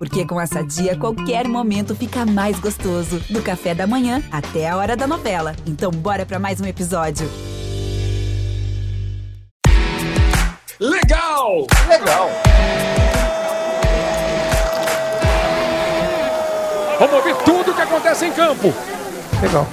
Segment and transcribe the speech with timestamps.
[0.00, 3.20] Porque com essa dia, qualquer momento fica mais gostoso.
[3.28, 5.54] Do café da manhã até a hora da novela.
[5.66, 7.30] Então, bora para mais um episódio.
[10.80, 11.66] Legal!
[11.86, 12.30] Legal!
[16.98, 18.72] Vamos ouvir tudo o que acontece em campo.
[19.42, 19.66] Legal.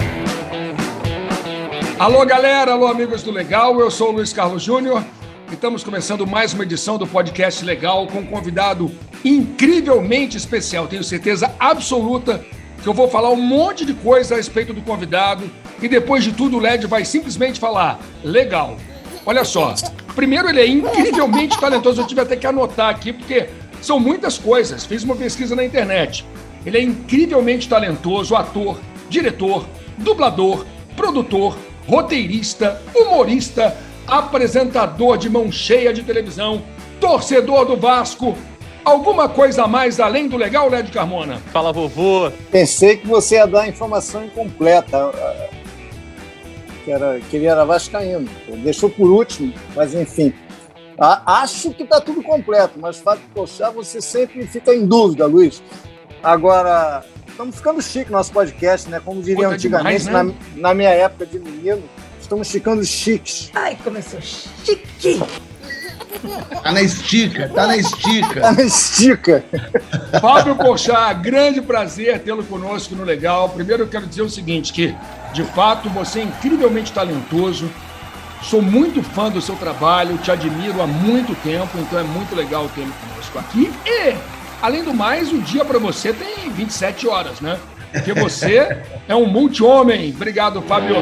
[1.98, 3.80] Alô, galera, alô, amigos do Legal.
[3.80, 5.02] Eu sou o Luiz Carlos Júnior.
[5.50, 8.90] Estamos começando mais uma edição do podcast Legal com um convidado
[9.24, 10.86] incrivelmente especial.
[10.86, 12.44] Tenho certeza absoluta
[12.82, 15.50] que eu vou falar um monte de coisa a respeito do convidado
[15.82, 18.76] e depois de tudo o LED vai simplesmente falar legal.
[19.26, 19.74] Olha só,
[20.14, 23.48] primeiro ele é incrivelmente talentoso, eu tive até que anotar aqui porque
[23.80, 24.84] são muitas coisas.
[24.84, 26.24] Fiz uma pesquisa na internet.
[26.64, 28.78] Ele é incrivelmente talentoso, ator,
[29.08, 30.64] diretor, dublador,
[30.96, 31.56] produtor,
[31.86, 33.76] roteirista, humorista,
[34.06, 36.62] apresentador de mão cheia de televisão,
[37.00, 38.36] torcedor do Vasco.
[38.88, 41.36] Alguma coisa a mais além do legal, Led Carmona?
[41.52, 42.32] Fala, vovô.
[42.50, 45.12] Pensei que você ia dar a informação incompleta.
[46.82, 48.26] Que, era, que ele era vascaíno.
[48.64, 50.32] Deixou por último, mas enfim.
[50.98, 55.62] Acho que está tudo completo, mas Fábio Pochá, você sempre fica em dúvida, Luiz.
[56.22, 59.02] Agora, estamos ficando chique no nosso podcast, né?
[59.04, 60.34] Como diriam antigamente, demais, né?
[60.56, 61.82] na, na minha época de menino.
[62.18, 63.50] Estamos ficando chiques.
[63.54, 65.20] Ai, começou chique.
[66.62, 68.40] Tá na estica, tá na estica.
[68.40, 69.44] Tá na estica.
[70.20, 73.48] Fábio Pochá, grande prazer tê-lo conosco no Legal.
[73.50, 74.94] Primeiro eu quero dizer o seguinte, que
[75.32, 77.70] de fato você é incrivelmente talentoso.
[78.42, 82.68] Sou muito fã do seu trabalho, te admiro há muito tempo, então é muito legal
[82.74, 83.72] tê-lo conosco aqui.
[83.84, 84.14] E,
[84.62, 87.58] além do mais, o dia para você tem 27 horas, né?
[87.92, 90.12] Porque você é um multi-homem.
[90.14, 90.96] Obrigado, Fábio.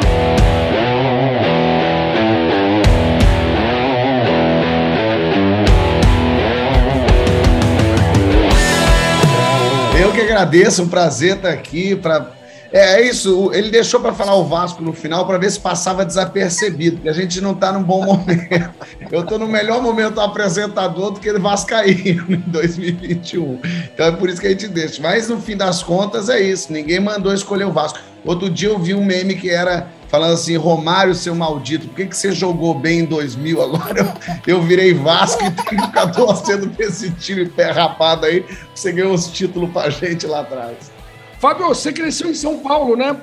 [10.37, 11.97] Agradeço, um prazer estar aqui.
[11.97, 12.31] Pra...
[12.71, 16.05] É, é isso, ele deixou para falar o Vasco no final para ver se passava
[16.05, 18.75] desapercebido, porque a gente não está num bom momento.
[19.11, 23.61] Eu estou no melhor momento apresentador do que Vascaíno em 2021.
[23.95, 25.01] Então é por isso que a gente deixa.
[25.01, 27.99] Mas no fim das contas é isso, ninguém mandou escolher o Vasco.
[28.25, 32.07] Outro dia eu vi um meme que era falando assim, Romário, seu maldito, por que,
[32.07, 33.63] que você jogou bem em 2000?
[33.63, 34.01] Agora
[34.47, 38.45] eu, eu virei Vasco e tenho que ficar torcendo pra esse time pé rapado aí,
[38.75, 40.91] você ganhou os títulos pra gente lá atrás.
[41.39, 43.17] Fábio, você cresceu em São Paulo, né?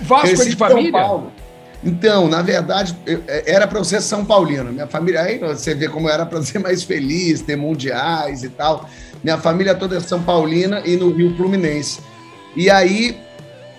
[0.00, 0.90] Vasco Cresci é de família?
[0.90, 1.32] São Paulo.
[1.84, 4.72] Então, na verdade, eu, é, era para eu ser São Paulino.
[4.72, 8.88] Minha família, aí você vê como era para ser mais feliz, ter mundiais e tal.
[9.22, 12.00] Minha família toda é São Paulina e no Rio Fluminense.
[12.56, 13.18] E aí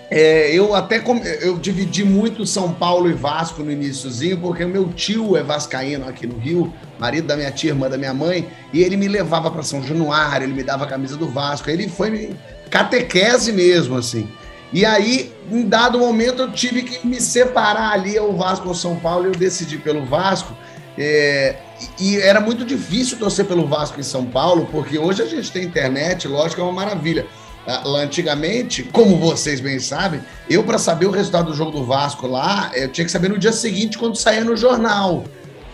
[0.08, 1.02] é, eu até
[1.40, 6.26] eu dividi muito São Paulo e Vasco no iníciozinho, porque meu tio é vascaíno aqui
[6.26, 9.62] no Rio, marido da minha tia, irmã da minha mãe, e ele me levava para
[9.62, 12.30] São Januário, ele me dava a camisa do Vasco, ele foi
[12.70, 14.28] catequese mesmo, assim.
[14.72, 18.96] E aí, em dado momento, eu tive que me separar ali ao Vasco ou São
[18.96, 20.56] Paulo, e eu decidi pelo Vasco.
[20.98, 21.56] É,
[22.00, 25.64] e era muito difícil torcer pelo Vasco em São Paulo, porque hoje a gente tem
[25.64, 27.26] internet, lógico, é uma maravilha
[27.66, 32.26] lá antigamente, como vocês bem sabem, eu para saber o resultado do jogo do Vasco
[32.26, 35.24] lá, eu tinha que saber no dia seguinte quando saía no jornal.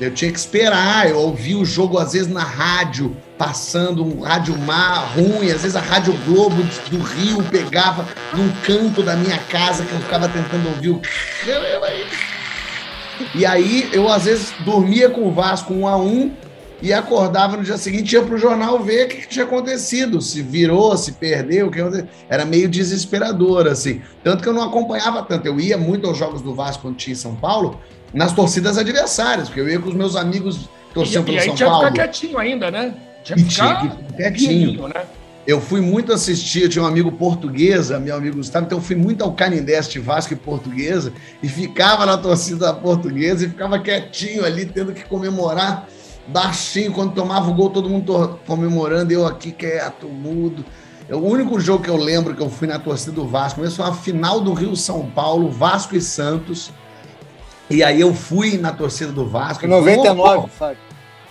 [0.00, 4.58] Eu tinha que esperar, eu ouvia o jogo às vezes na rádio, passando um rádio
[4.58, 6.60] mar ruim, às vezes a Rádio Globo
[6.90, 11.00] do Rio pegava num canto da minha casa que eu ficava tentando ouvir o
[13.34, 16.32] E aí eu às vezes dormia com o Vasco um a um
[16.82, 20.20] e acordava no dia seguinte, ia para o jornal ver o que, que, tinha acontecido,
[20.20, 21.78] se virou, se perdeu, o que
[22.28, 24.02] era meio desesperador, assim.
[24.24, 27.12] Tanto que eu não acompanhava tanto, eu ia muito aos jogos do Vasco quando tinha
[27.12, 27.80] em São Paulo,
[28.12, 31.46] nas torcidas adversárias, porque eu ia com os meus amigos torcendo pelo São Paulo.
[31.46, 32.94] E aí tinha que ficar quietinho ainda, né?
[33.22, 34.88] Tinha que ficar, tinha que quietinho.
[34.88, 35.04] né?
[35.46, 38.96] Eu fui muito assistir, eu tinha um amigo portuguesa, meu amigo Gustavo, então eu fui
[38.96, 44.66] muito ao Canindeste Vasco e Portuguesa, e ficava na torcida portuguesa e ficava quietinho ali,
[44.66, 45.88] tendo que comemorar
[46.26, 50.64] baixinho, quando tomava o gol, todo mundo comemorando, eu aqui quieto, mudo.
[51.08, 53.76] É o único jogo que eu lembro que eu fui na torcida do Vasco, mesmo
[53.76, 56.70] foi uma final do Rio São Paulo, Vasco e Santos.
[57.68, 59.64] E aí eu fui na torcida do Vasco.
[59.64, 60.78] Em 99, Fábio.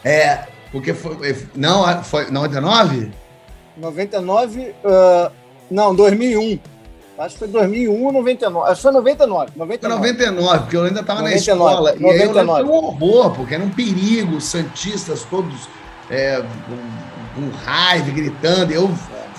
[0.04, 1.48] É, porque foi.
[1.56, 3.12] Não, foi 99?
[3.78, 5.32] 99, uh,
[5.70, 6.60] não, 2001.
[7.22, 8.72] Acho que foi 2001 ou 99.
[8.72, 9.52] Acho que foi 99.
[9.56, 11.94] 99, 99 porque eu ainda estava na escola.
[11.94, 12.04] 99.
[12.04, 15.70] E aí eu lembro que um horror, porque era um perigo, os Santistas todos
[16.10, 18.72] é, com, com raiva, gritando.
[18.74, 18.92] Eu,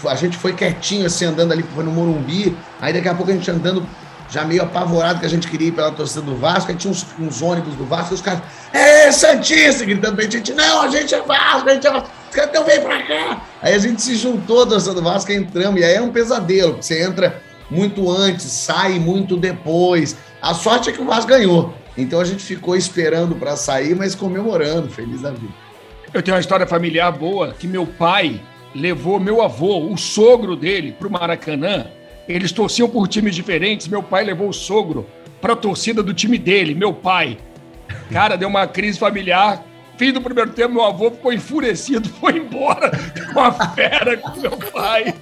[0.08, 2.56] a gente foi quietinho, assim, andando ali no Morumbi.
[2.80, 3.84] Aí daqui a pouco a gente andando
[4.30, 6.70] já meio apavorado que a gente queria ir pela torcida do Vasco.
[6.70, 8.42] Aí tinha uns, uns ônibus do Vasco, e os caras,
[8.72, 12.08] é Santista, gritando pra gente, não, a gente é Vasco, a gente é Vasco.
[12.34, 13.42] então vem pra cá.
[13.60, 17.02] Aí a gente se juntou, torcedor do Vasco, entramos, e aí é um pesadelo, você
[17.02, 20.16] entra muito antes, sai muito depois.
[20.42, 21.74] A sorte é que o Vasco ganhou.
[21.96, 25.52] Então a gente ficou esperando para sair, mas comemorando, feliz da vida.
[26.12, 28.40] Eu tenho uma história familiar boa que meu pai
[28.74, 31.86] levou meu avô, o sogro dele, para o Maracanã.
[32.28, 33.88] Eles torciam por times diferentes.
[33.88, 35.06] Meu pai levou o sogro
[35.40, 37.38] para a torcida do time dele, meu pai.
[38.10, 39.64] Cara, deu uma crise familiar.
[39.96, 42.90] Fim do primeiro tempo, meu avô ficou enfurecido, foi embora
[43.32, 45.14] com a fera com meu pai.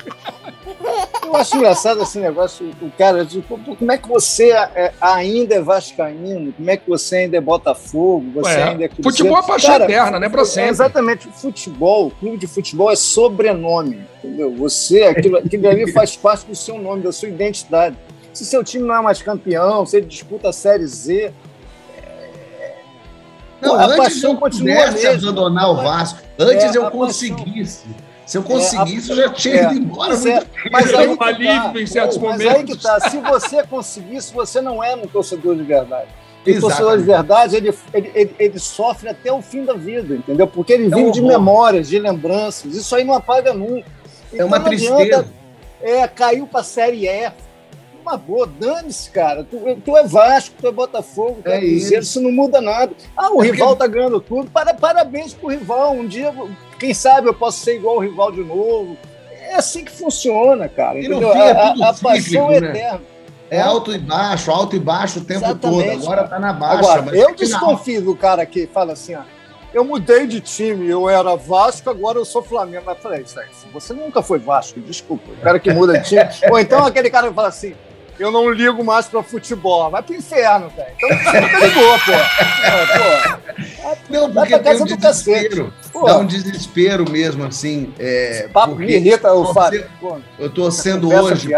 [1.24, 3.42] Eu acho engraçado esse negócio, o cara diz,
[3.78, 6.52] como é que você é, ainda é vascaíno?
[6.52, 8.24] Como é que você ainda é Botafogo?
[8.34, 9.16] Você Ué, ainda é Cruzeiro?
[9.16, 10.28] Futebol é paixão cara, eterna, né?
[10.28, 10.70] Pra sempre.
[10.70, 11.28] exatamente.
[11.28, 14.54] O futebol, o clube de futebol é sobrenome, entendeu?
[14.56, 17.96] Você, aquilo, aquilo ali faz parte do seu nome, da sua identidade.
[18.32, 21.32] Se seu time não é mais campeão, se ele disputa a Série Z,
[21.96, 22.76] é,
[23.60, 25.28] não, a paixão continua mesmo.
[25.28, 26.20] abandonar o Vasco.
[26.38, 27.84] Antes é, eu conseguisse.
[27.84, 30.14] Paixão se eu conseguisse, é, eu já tinha é, ido embora.
[30.14, 31.26] É, mas aí um tá.
[31.26, 32.46] alívio em certos Pô, momentos.
[32.46, 33.00] Mas aí que tá.
[33.10, 36.06] Se você conseguisse, você não é um torcedor de verdade.
[36.46, 40.46] O torcedor de verdade, ele, ele, ele, ele, sofre até o fim da vida, entendeu?
[40.46, 42.72] Porque ele é vive um de memórias, de lembranças.
[42.76, 43.88] Isso aí não apaga nunca.
[44.32, 45.02] Então, é uma então, tristeza.
[45.02, 45.28] Adianta,
[45.82, 47.32] é, caiu para a Série E.
[48.00, 49.42] Uma boa, dane-se, cara.
[49.42, 52.92] Tu, tu, é Vasco, tu é Botafogo, tu é, é Cruzeiro, isso não muda nada.
[53.16, 53.78] Ah, o é rival porque...
[53.80, 54.48] tá ganhando tudo.
[54.52, 55.94] Para, parabéns pro rival.
[55.94, 56.32] Um dia
[56.80, 58.96] quem sabe eu posso ser igual o rival de novo.
[59.30, 60.98] É assim que funciona, cara.
[60.98, 61.32] E entendeu?
[61.32, 62.70] Fim, é a, a paixão é né?
[62.70, 63.00] eterna.
[63.50, 66.02] É alto e baixo, alto e baixo o tempo Exatamente, todo.
[66.04, 66.92] Agora tá na baixa.
[66.92, 69.22] Agora, eu desconfio do cara que fala assim, ó,
[69.74, 72.84] eu mudei de time, eu era Vasco, agora eu sou Flamengo.
[72.86, 75.32] Mas falei, isso aí, você nunca foi Vasco, desculpa.
[75.32, 76.22] O cara que muda de time.
[76.50, 77.74] Ou então aquele cara que fala assim,
[78.20, 79.90] eu não ligo mais pra futebol.
[79.90, 80.92] Vai pro inferno, velho.
[80.94, 82.12] Então você nunca ligou, pô.
[83.82, 83.96] pô.
[84.10, 85.72] Não, porque tem um desespero.
[86.04, 87.94] Dá um desespero mesmo, assim.
[87.98, 89.86] É, Papo me irrita o Fábio.
[90.38, 91.48] Eu tô sendo hoje,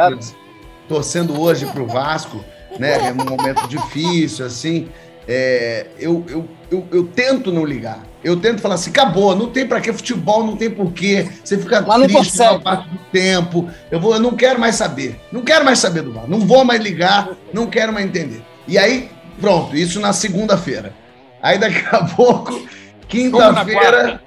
[0.88, 2.44] torcendo hoje pro Vasco,
[2.78, 3.08] né?
[3.08, 4.88] É um momento difícil, assim.
[5.26, 8.11] É, eu, eu, eu, eu tento não ligar.
[8.24, 11.28] Eu tento falar assim, acabou, não tem para que futebol, não tem porquê.
[11.42, 13.68] Você fica Mas triste na parte do tempo.
[13.90, 15.18] Eu, vou, eu não quero mais saber.
[15.32, 16.28] Não quero mais saber do VAR.
[16.28, 18.42] Não vou mais ligar, não quero mais entender.
[18.68, 19.10] E aí,
[19.40, 20.94] pronto, isso na segunda-feira.
[21.42, 22.62] Aí daqui a pouco,
[23.08, 24.22] quinta-feira,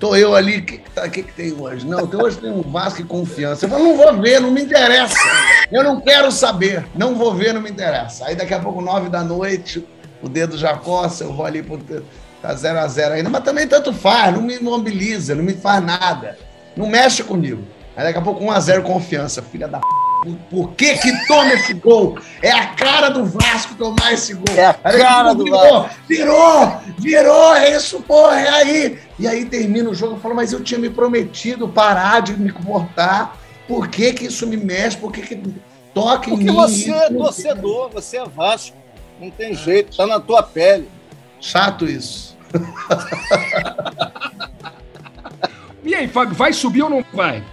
[0.00, 0.58] tô eu ali.
[0.58, 1.86] O que, tá, que, que tem hoje?
[1.86, 3.66] Não, hoje tem um Vasco e confiança.
[3.66, 5.14] Eu falo, não vou ver, não me interessa.
[5.70, 6.84] Eu não quero saber.
[6.92, 8.26] Não vou ver, não me interessa.
[8.26, 9.86] Aí daqui a pouco, nove da noite,
[10.20, 11.78] o dedo já coça, eu vou ali pro
[12.42, 15.82] Tá 0 a 0 ainda, mas também tanto faz, não me mobiliza, não me faz
[15.82, 16.36] nada.
[16.76, 17.62] Não mexe comigo.
[17.96, 19.86] Aí daqui a pouco 1 a 0 confiança, filha da p...
[20.50, 22.18] Por que que toma esse gol?
[22.40, 24.56] É a cara do Vasco tomar esse gol.
[24.56, 26.00] É a cara do virou, Vasco.
[26.08, 28.98] Virou, virou, é isso, porra, é aí.
[29.18, 32.50] E aí termina o jogo, eu falo, mas eu tinha me prometido parar de me
[32.50, 33.36] comportar.
[33.68, 34.96] Por que que isso me mexe?
[34.96, 35.42] Por que que
[35.94, 36.54] toca em Porque mim?
[36.54, 38.76] Porque você é torcedor, você é Vasco.
[39.20, 40.88] Não tem jeito, tá na tua pele.
[41.40, 42.31] Chato isso.
[45.84, 47.44] e aí, Fábio, vai subir ou não vai?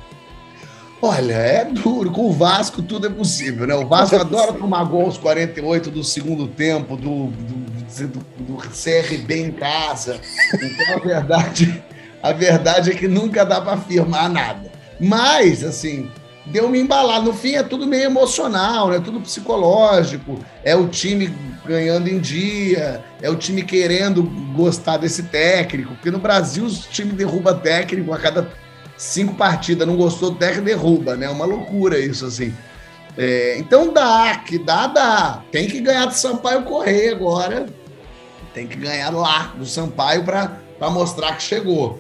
[1.02, 2.12] Olha, é duro.
[2.12, 3.76] Com o Vasco tudo é possível, né?
[3.76, 8.58] O Vasco é adora tomar gol aos 48 do segundo tempo, do, do, do, do
[8.58, 10.20] CRB em casa.
[10.54, 11.84] Então a verdade,
[12.22, 14.70] a verdade é que nunca dá para afirmar nada.
[15.00, 16.10] Mas, assim,
[16.46, 17.22] deu me embalar.
[17.22, 19.00] No fim é tudo meio emocional, né?
[19.04, 20.40] Tudo psicológico.
[20.64, 21.34] É o time
[21.66, 24.24] ganhando em dia, é o time querendo
[24.56, 28.52] gostar desse técnico, porque no Brasil o time derruba técnico a cada
[28.98, 31.28] cinco partidas, não gostou do técnico, derruba, né?
[31.28, 32.54] É uma loucura isso, assim.
[33.18, 35.44] É, então dá, que dá, dá.
[35.52, 37.68] Tem que ganhar do Sampaio Correia agora.
[38.54, 42.00] Tem que ganhar lá do Sampaio para mostrar que chegou.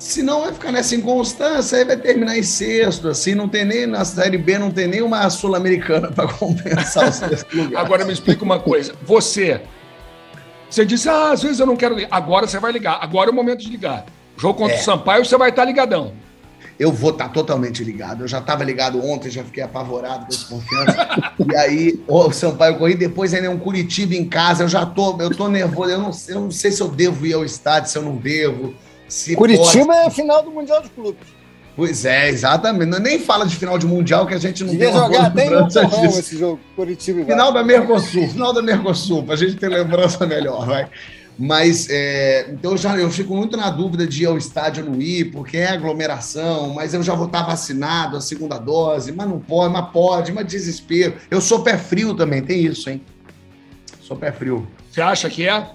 [0.00, 3.86] Se não, vai ficar nessa inconstância, aí vai terminar em sexto, assim, não tem nem
[3.86, 7.84] na Série B, não tem nem uma Sul-Americana para compensar o sexto lugar.
[7.84, 8.94] Agora me explica uma coisa.
[9.02, 9.60] Você,
[10.70, 12.08] você disse, ah, às vezes eu não quero ligar.
[12.10, 12.98] Agora você vai ligar.
[13.02, 14.06] Agora é o momento de ligar.
[14.38, 14.80] Jogo contra é.
[14.80, 16.14] o Sampaio, você vai estar ligadão.
[16.78, 18.24] Eu vou estar totalmente ligado.
[18.24, 21.34] Eu já estava ligado ontem, já fiquei apavorado com essa confiança.
[21.46, 24.64] e aí, o Sampaio corri, depois ainda é um Curitiba em casa.
[24.64, 25.90] Eu já tô, eu tô nervoso.
[25.90, 28.74] Eu não, eu não sei se eu devo ir ao estádio, se eu não devo.
[29.10, 29.98] Se Curitiba pode...
[29.98, 31.26] é a final do Mundial de Clubes.
[31.76, 32.98] Pois é, exatamente.
[33.00, 35.66] Nem fala de final de Mundial que a gente não tem jogar tem um
[36.06, 37.24] esse jogo, Curitiba.
[37.24, 40.88] Final da Mercosul, final da Mercosul, para a gente ter lembrança melhor, vai.
[41.38, 45.00] Mas, é, então eu, já, eu fico muito na dúvida de ir ao estádio não
[45.00, 49.40] ir, porque é aglomeração, mas eu já vou estar vacinado, a segunda dose, mas não
[49.40, 51.14] pode, mas pode, mas desespero.
[51.30, 53.00] Eu sou pé frio também, tem isso, hein?
[54.02, 54.68] Sou pé frio.
[54.90, 55.66] Você acha que é?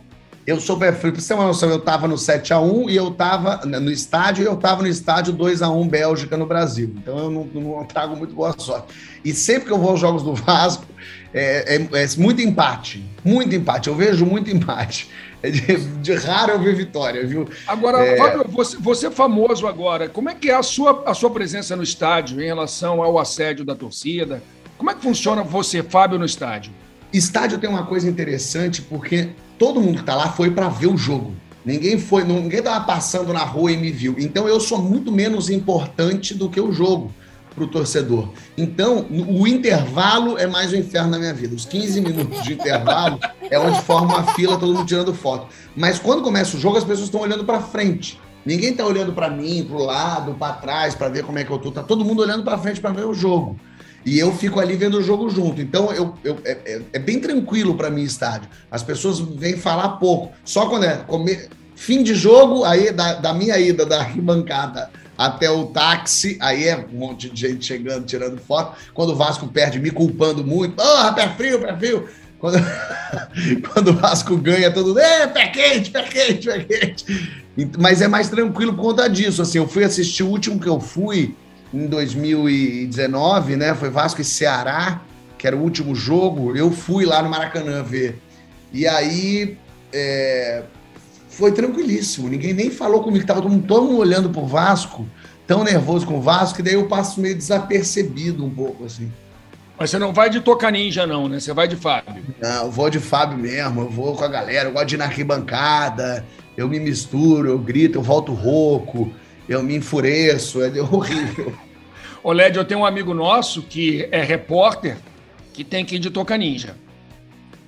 [0.45, 0.77] Eu sou.
[0.77, 4.45] Pra você ter uma noção, eu tava no 7x1 e eu tava no estádio e
[4.45, 6.93] eu tava no estádio 2x1 Bélgica no Brasil.
[6.97, 8.93] Então eu não, não trago muito boa sorte.
[9.23, 10.85] E sempre que eu vou aos jogos do Vasco,
[11.33, 13.03] é, é, é muito empate.
[13.23, 13.89] Muito empate.
[13.89, 15.09] Eu vejo muito empate.
[15.41, 17.47] É de, de raro eu ver vitória, viu?
[17.67, 18.17] Agora, é...
[18.17, 20.07] Fábio, você, você é famoso agora.
[20.07, 23.65] Como é que é a sua, a sua presença no estádio em relação ao assédio
[23.65, 24.41] da torcida?
[24.77, 26.71] Como é que funciona você, Fábio, no estádio?
[27.11, 30.97] Estádio tem uma coisa interessante porque todo mundo que tá lá foi para ver o
[30.97, 31.33] jogo.
[31.65, 34.15] Ninguém foi, ninguém tava passando na rua e me viu.
[34.19, 37.11] Então eu sou muito menos importante do que o jogo
[37.55, 38.29] para o torcedor.
[38.57, 41.55] Então, o intervalo é mais o inferno na minha vida.
[41.55, 43.17] Os 15 minutos de intervalo
[43.49, 45.47] é onde forma uma fila, todo mundo tirando foto.
[45.75, 48.19] Mas quando começa o jogo, as pessoas estão olhando para frente.
[48.45, 51.49] Ninguém está olhando para mim, para o lado, para trás, para ver como é que
[51.49, 51.71] eu tô.
[51.71, 53.59] Tá todo mundo olhando para frente para ver o jogo.
[54.05, 55.59] E eu fico ali vendo o jogo junto.
[55.59, 58.47] Então eu, eu é, é, é bem tranquilo para mim estádio.
[58.69, 60.31] As pessoas vêm falar pouco.
[60.45, 61.03] Só quando é
[61.75, 66.77] fim de jogo, aí da, da minha ida da arquibancada até o táxi, aí é
[66.77, 68.77] um monte de gente chegando, tirando foto.
[68.93, 70.75] Quando o Vasco perde, me culpando muito.
[70.75, 72.07] Porra, pé frio, pé frio.
[72.37, 72.57] Quando,
[73.73, 77.41] quando o Vasco ganha, todo mundo, é, pé quente, pé quente, pé quente.
[77.79, 79.41] Mas é mais tranquilo por conta disso.
[79.41, 81.33] Assim, eu fui assistir o último que eu fui,
[81.75, 83.75] em 2019, né?
[83.75, 85.01] Foi Vasco e Ceará,
[85.37, 86.55] que era o último jogo.
[86.55, 88.21] Eu fui lá no Maracanã ver.
[88.71, 89.57] E aí
[89.93, 90.63] é,
[91.29, 92.29] foi tranquilíssimo.
[92.29, 93.25] Ninguém nem falou comigo.
[93.25, 95.05] Tava todo mundo, todo mundo olhando pro Vasco,
[95.45, 99.11] tão nervoso com o Vasco, que daí eu passo meio desapercebido um pouco, assim.
[99.77, 101.39] Mas você não vai de Toca Ninja, não, né?
[101.39, 102.23] Você vai de Fábio.
[102.41, 104.97] Não, eu vou de Fábio mesmo, eu vou com a galera, eu gosto de ir
[104.97, 109.11] na arquibancada, eu me misturo, eu grito, eu volto rouco,
[109.49, 111.53] eu me enfureço, é horrível.
[112.25, 114.97] Ô, Led, eu tenho um amigo nosso que é repórter
[115.53, 116.75] que tem que ir de Toca Ninja.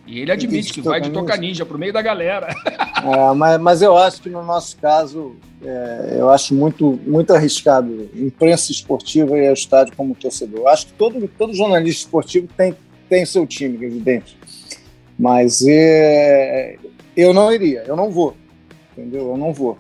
[0.08, 2.48] E ele admite que vai de Toca Ninja pro meio da galera.
[2.98, 8.10] É, mas, mas eu acho que no nosso caso, é, eu acho muito, muito arriscado
[8.16, 10.62] imprensa esportiva e o estádio como torcedor.
[10.62, 12.76] Eu acho que todo, todo jornalista esportivo tem,
[13.08, 14.36] tem seu time, evidente.
[15.18, 16.76] Mas é,
[17.16, 18.36] eu não iria, eu não vou.
[18.98, 19.30] Entendeu?
[19.30, 19.78] Eu não vou.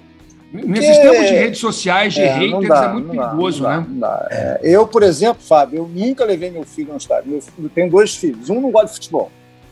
[0.65, 3.85] Nesses tempos de redes sociais, de é, haters, dá, é muito perigoso, dá, né?
[3.89, 4.59] Dá, é.
[4.63, 7.39] Eu, por exemplo, Fábio, eu nunca levei meu filho no estádio.
[7.59, 8.49] Eu tenho dois filhos.
[8.49, 9.31] Um não gosta de futebol,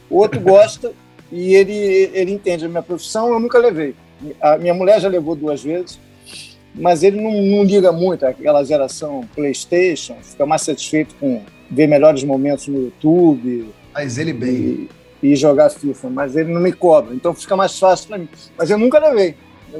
[0.10, 0.92] o outro gosta
[1.32, 1.74] e ele,
[2.14, 3.30] ele entende a minha profissão.
[3.30, 3.96] Eu nunca levei.
[4.42, 6.00] A minha mulher já levou duas vezes,
[6.74, 12.24] mas ele não, não liga muito aquela geração PlayStation, fica mais satisfeito com ver melhores
[12.24, 13.70] momentos no YouTube.
[13.94, 14.54] Mas ele bem.
[14.54, 14.90] E,
[15.24, 18.30] e jogar FIFA, mas ele não me cobra, então fica mais fácil para mim.
[18.58, 19.36] Mas eu nunca levei.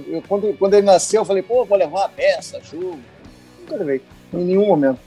[0.08, 3.00] Eu, quando, quando ele nasceu, eu falei, pô, vou levar uma peça, jogo.
[3.60, 4.02] Nunca levei,
[4.34, 5.00] em nenhum momento.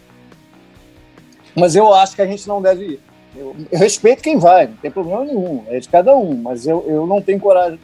[1.55, 3.01] Mas eu acho que a gente não deve ir.
[3.37, 6.85] Eu, eu respeito quem vai, não tem problema nenhum, é de cada um, mas eu,
[6.89, 7.79] eu não tenho coragem.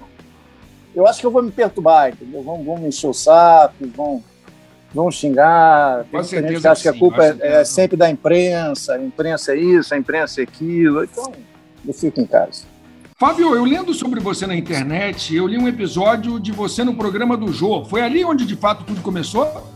[0.94, 2.42] Eu acho que eu vou me perturbar, entendeu?
[2.42, 4.22] Vão, vão me encher o saco, vão,
[4.92, 6.04] vão xingar.
[6.04, 9.56] Tem gente que acha que a culpa é, é sempre da imprensa, a imprensa é
[9.58, 11.04] isso, a imprensa é aquilo.
[11.04, 11.32] Então,
[11.86, 12.73] eu fico em casa.
[13.26, 17.38] Fábio, eu lendo sobre você na internet, eu li um episódio de você no programa
[17.38, 17.82] do Jô.
[17.82, 19.66] Foi ali onde de fato tudo começou?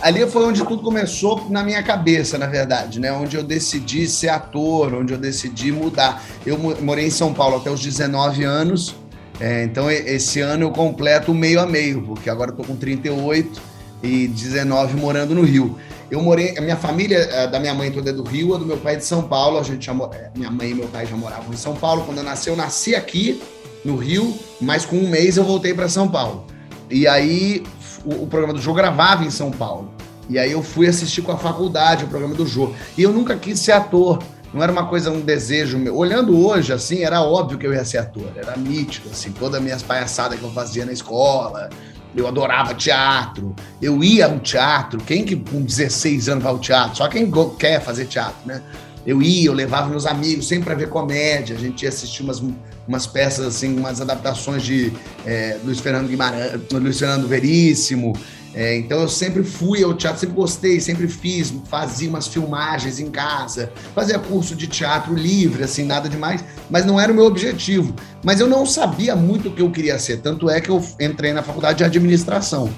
[0.00, 3.10] Ali foi onde tudo começou na minha cabeça, na verdade, né?
[3.10, 6.22] Onde eu decidi ser ator, onde eu decidi mudar.
[6.46, 8.94] Eu morei em São Paulo até os 19 anos,
[9.40, 13.60] é, então esse ano eu completo meio a meio, porque agora eu tô com 38
[14.04, 15.76] e 19 morando no Rio.
[16.10, 18.64] Eu morei, a minha família é, da minha mãe toda é do Rio, a do
[18.64, 19.58] meu pai é de São Paulo.
[19.58, 22.04] A gente já, é, minha mãe e meu pai já moravam em São Paulo.
[22.04, 23.42] Quando eu nasci, eu nasci aqui
[23.84, 26.46] no Rio, mas com um mês eu voltei para São Paulo.
[26.88, 27.64] E aí
[28.04, 29.90] o, o, programa do jogo gravava em São Paulo.
[30.28, 32.74] E aí eu fui assistir com a faculdade o programa do jogo.
[32.96, 34.22] E eu nunca quis ser ator.
[34.54, 35.96] Não era uma coisa, um desejo meu.
[35.96, 38.30] Olhando hoje, assim, era óbvio que eu ia ser ator.
[38.36, 41.68] Era nítido, assim, todas as minhas palhaçadas que eu fazia na escola,
[42.14, 43.54] eu adorava teatro.
[43.80, 45.00] Eu ia ao teatro.
[45.00, 46.96] Quem que com 16 anos vai ao teatro?
[46.96, 48.62] Só quem quer fazer teatro, né?
[49.06, 51.54] Eu ia, eu levava meus amigos sempre para ver comédia.
[51.54, 52.42] A gente ia assistir umas,
[52.88, 54.92] umas peças, assim, umas adaptações de
[55.24, 58.14] é, Luiz Fernando Guimarães, Luiz Fernando Veríssimo.
[58.56, 63.10] É, então eu sempre fui ao teatro, sempre gostei, sempre fiz, fazia umas filmagens em
[63.10, 67.94] casa, fazia curso de teatro livre, assim, nada demais, mas não era o meu objetivo.
[68.24, 71.34] Mas eu não sabia muito o que eu queria ser, tanto é que eu entrei
[71.34, 72.70] na faculdade de administração.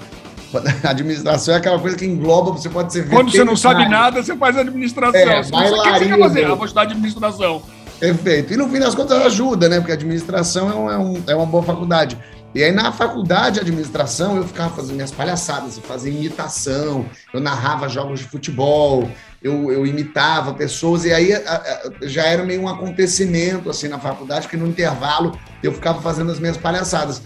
[0.83, 4.21] A administração é aquela coisa que engloba, você pode ser Quando você não sabe nada,
[4.21, 5.17] você faz administração.
[5.17, 7.61] É, você sabe o que você quer fazer, ah, vou estudar administração.
[7.99, 8.53] Perfeito.
[8.53, 9.77] E no fim das contas ajuda, né?
[9.77, 12.17] Porque a administração é, um, é, um, é uma boa faculdade.
[12.53, 17.39] E aí na faculdade de administração eu ficava fazendo minhas palhaçadas, eu fazia imitação, eu
[17.39, 19.09] narrava jogos de futebol,
[19.41, 23.99] eu, eu imitava pessoas, e aí a, a, já era meio um acontecimento assim na
[23.99, 27.21] faculdade, que no intervalo eu ficava fazendo as minhas palhaçadas.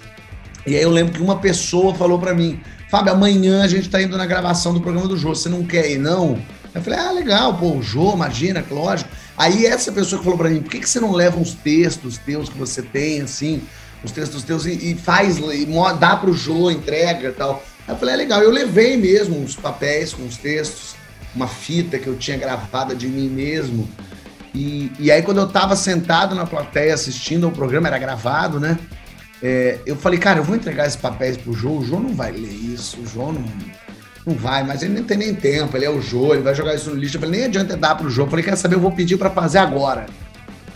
[0.67, 4.01] E aí eu lembro que uma pessoa falou para mim, Fábio, amanhã a gente tá
[4.01, 6.39] indo na gravação do programa do Jô, você não quer ir, não?
[6.75, 9.09] Eu falei, ah, legal, pô, o Jô, imagina, lógico.
[9.37, 12.17] Aí essa pessoa que falou para mim, por que, que você não leva uns textos
[12.17, 13.61] teus que você tem, assim,
[14.03, 15.67] os textos teus e, e faz, e
[15.99, 17.63] dá pro Jô, entrega e tal.
[17.87, 20.95] Aí eu falei, é legal, eu levei mesmo uns papéis com os textos,
[21.35, 23.87] uma fita que eu tinha gravada de mim mesmo.
[24.53, 28.77] E, e aí, quando eu tava sentado na plateia assistindo ao programa, era gravado, né?
[29.41, 32.31] É, eu falei, cara, eu vou entregar esses papéis pro João, o João não vai
[32.31, 33.43] ler isso, o João não,
[34.25, 36.75] não vai, mas ele não tem nem tempo, ele é o João, ele vai jogar
[36.75, 37.17] isso no lixo.
[37.17, 38.27] Eu falei, nem adianta dar pro João.
[38.27, 40.05] Eu falei, quer saber, eu vou pedir para fazer agora.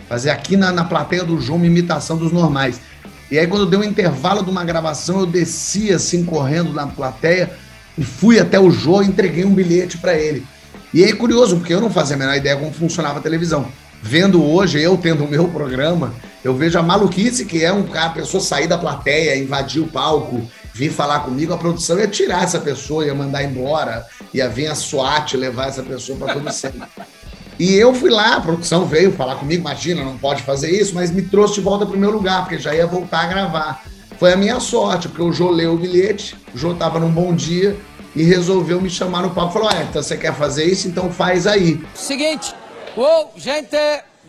[0.10, 2.82] Fazer aqui na, na plateia do João uma imitação dos normais.
[3.30, 7.52] E aí, quando deu um intervalo de uma gravação, eu desci assim, correndo na plateia
[7.98, 10.46] e fui até o Jô e entreguei um bilhete para ele.
[10.94, 13.68] E aí, curioso, porque eu não fazia a menor ideia como funcionava a televisão.
[14.02, 18.08] Vendo hoje, eu tendo o meu programa, eu vejo a maluquice que é um cara,
[18.08, 22.44] a pessoa sair da plateia, invadir o palco, vir falar comigo, a produção ia tirar
[22.44, 26.88] essa pessoa, ia mandar embora, ia vir a SWAT levar essa pessoa para todo sempre.
[27.60, 31.10] E eu fui lá, a produção veio falar comigo, imagina, não pode fazer isso, mas
[31.10, 33.84] me trouxe de volta para o meu lugar, porque já ia voltar a gravar.
[34.20, 37.34] Foi a minha sorte, porque o Jô leu o bilhete, o Jô estava num bom
[37.34, 37.76] dia
[38.16, 39.54] e resolveu me chamar no palco.
[39.54, 40.88] Falou: então você quer fazer isso?
[40.88, 41.84] Então faz aí.
[41.96, 42.54] Seguinte,
[42.96, 43.76] uou, gente,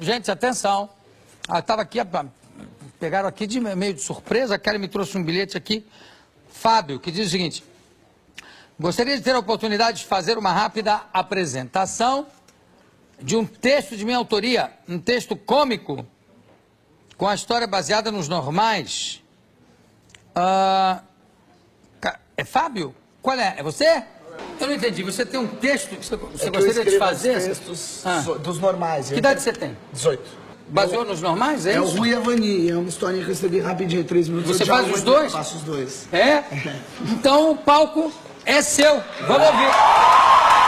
[0.01, 0.89] gente, atenção.
[1.47, 1.99] Ah, tava aqui,
[2.99, 5.87] pegaram aqui de meio de surpresa, a Kelly me trouxe um bilhete aqui.
[6.51, 7.63] Fábio, que diz o seguinte:
[8.81, 12.27] Gostaria de ter a oportunidade de fazer uma rápida apresentação
[13.21, 16.07] de um texto de minha autoria, um texto cômico,
[17.17, 19.23] com a história baseada nos normais.
[20.37, 21.03] Uh,
[22.37, 22.95] é Fábio?
[23.21, 23.57] Qual é?
[23.59, 24.05] É você?
[24.61, 25.03] Eu não entendi.
[25.03, 27.37] Você tem um texto que você, você é gostaria de fazer?
[27.37, 28.21] Os textos ah.
[28.39, 29.09] dos normais.
[29.09, 29.77] Que idade você tem?
[29.93, 30.49] 18.
[30.69, 31.83] Baseou nos normais, é, é isso?
[31.83, 34.57] É o Rui Avani, é uma historinha que eu escrevi rapidinho, três minutos.
[34.57, 35.33] Você faz os dois?
[35.33, 36.07] Faço os dois.
[36.13, 36.19] É?
[36.19, 36.45] é?
[37.11, 38.13] Então o palco
[38.45, 39.03] é seu.
[39.27, 40.68] Vamos ouvir.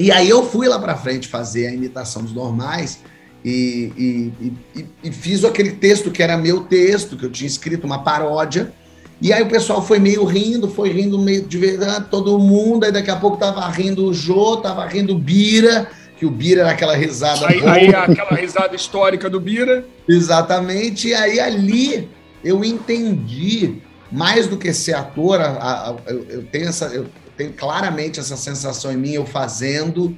[0.00, 3.00] E aí eu fui lá para frente fazer a imitação dos normais
[3.44, 7.86] e, e, e, e, fiz aquele texto que era meu texto, que eu tinha escrito,
[7.86, 8.72] uma paródia.
[9.20, 12.84] E aí o pessoal foi meio rindo, foi rindo meio de verdade, todo mundo.
[12.84, 16.62] Aí daqui a pouco tava rindo o Jô, tava rindo o Bira, que o Bira
[16.62, 17.46] era aquela risada.
[17.46, 19.84] Aí, aí aquela risada histórica do Bira.
[20.08, 21.08] Exatamente.
[21.08, 22.08] E aí ali
[22.42, 26.86] eu entendi, mais do que ser ator, a, a, eu, eu, tenho essa.
[26.86, 27.04] Eu,
[27.40, 30.14] tenho claramente essa sensação em mim, eu fazendo,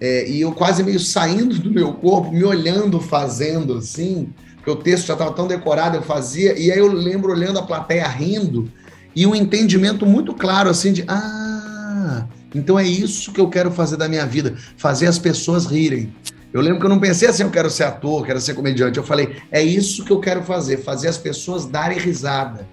[0.00, 4.74] é, e eu quase meio saindo do meu corpo, me olhando fazendo assim, porque o
[4.74, 8.68] texto já estava tão decorado, eu fazia, e aí eu lembro olhando a plateia rindo,
[9.14, 13.96] e um entendimento muito claro assim de ah, então é isso que eu quero fazer
[13.96, 16.12] da minha vida, fazer as pessoas rirem.
[16.52, 18.96] Eu lembro que eu não pensei assim, eu quero ser ator, quero ser comediante.
[18.96, 22.66] Eu falei, é isso que eu quero fazer, fazer as pessoas darem risada.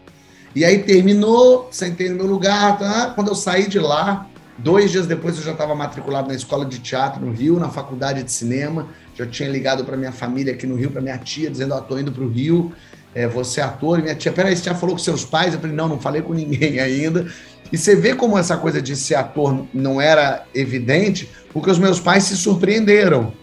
[0.55, 2.79] E aí terminou, sentei no meu lugar.
[2.79, 3.11] Tá?
[3.13, 4.25] Quando eu saí de lá,
[4.57, 8.23] dois dias depois eu já estava matriculado na escola de teatro no Rio, na faculdade
[8.23, 8.87] de cinema.
[9.13, 11.81] Já tinha ligado para minha família aqui no Rio, para minha tia, dizendo: Ó, oh,
[11.81, 12.71] tô indo para o Rio,
[13.13, 13.99] é, você é ator.
[13.99, 15.53] E minha tia, peraí, você já falou com seus pais?
[15.53, 17.27] Eu falei: Não, não falei com ninguém ainda.
[17.69, 21.99] E você vê como essa coisa de ser ator não era evidente, porque os meus
[21.99, 23.33] pais se surpreenderam.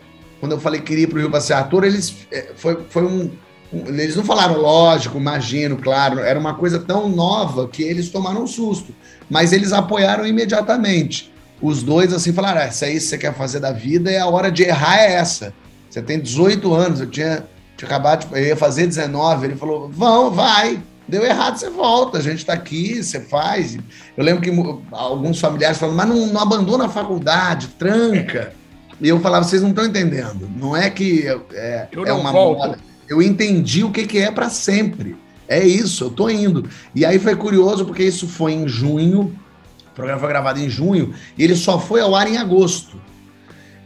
[0.40, 2.78] Quando eu falei que queria ir para o Rio para ser ator, eles é, foi,
[2.88, 3.30] foi um,
[3.72, 8.46] eles não falaram lógico, imagino, claro, era uma coisa tão nova que eles tomaram um
[8.46, 8.94] susto,
[9.30, 11.32] mas eles apoiaram imediatamente.
[11.60, 14.50] Os dois assim falaram: ah, essa aí você quer fazer da vida e a hora
[14.50, 15.54] de errar é essa.
[15.88, 17.44] Você tem 18 anos, eu tinha,
[17.76, 19.46] tinha acabado, de, eu ia fazer 19.
[19.46, 20.82] Ele falou: vão, vai.
[21.08, 23.76] Deu errado, você volta, a gente está aqui, você faz.
[24.16, 24.50] Eu lembro que
[24.92, 28.52] alguns familiares falaram, mas não, não abandona a faculdade, tranca.
[29.00, 30.48] E eu falava, vocês não estão entendendo.
[30.56, 32.58] Não é que é, eu é uma volto.
[32.58, 35.16] moda eu entendi o que, que é para sempre.
[35.46, 36.68] É isso, eu tô indo.
[36.94, 39.36] E aí foi curioso porque isso foi em junho,
[39.90, 43.00] o programa foi gravado em junho, e ele só foi ao ar em agosto.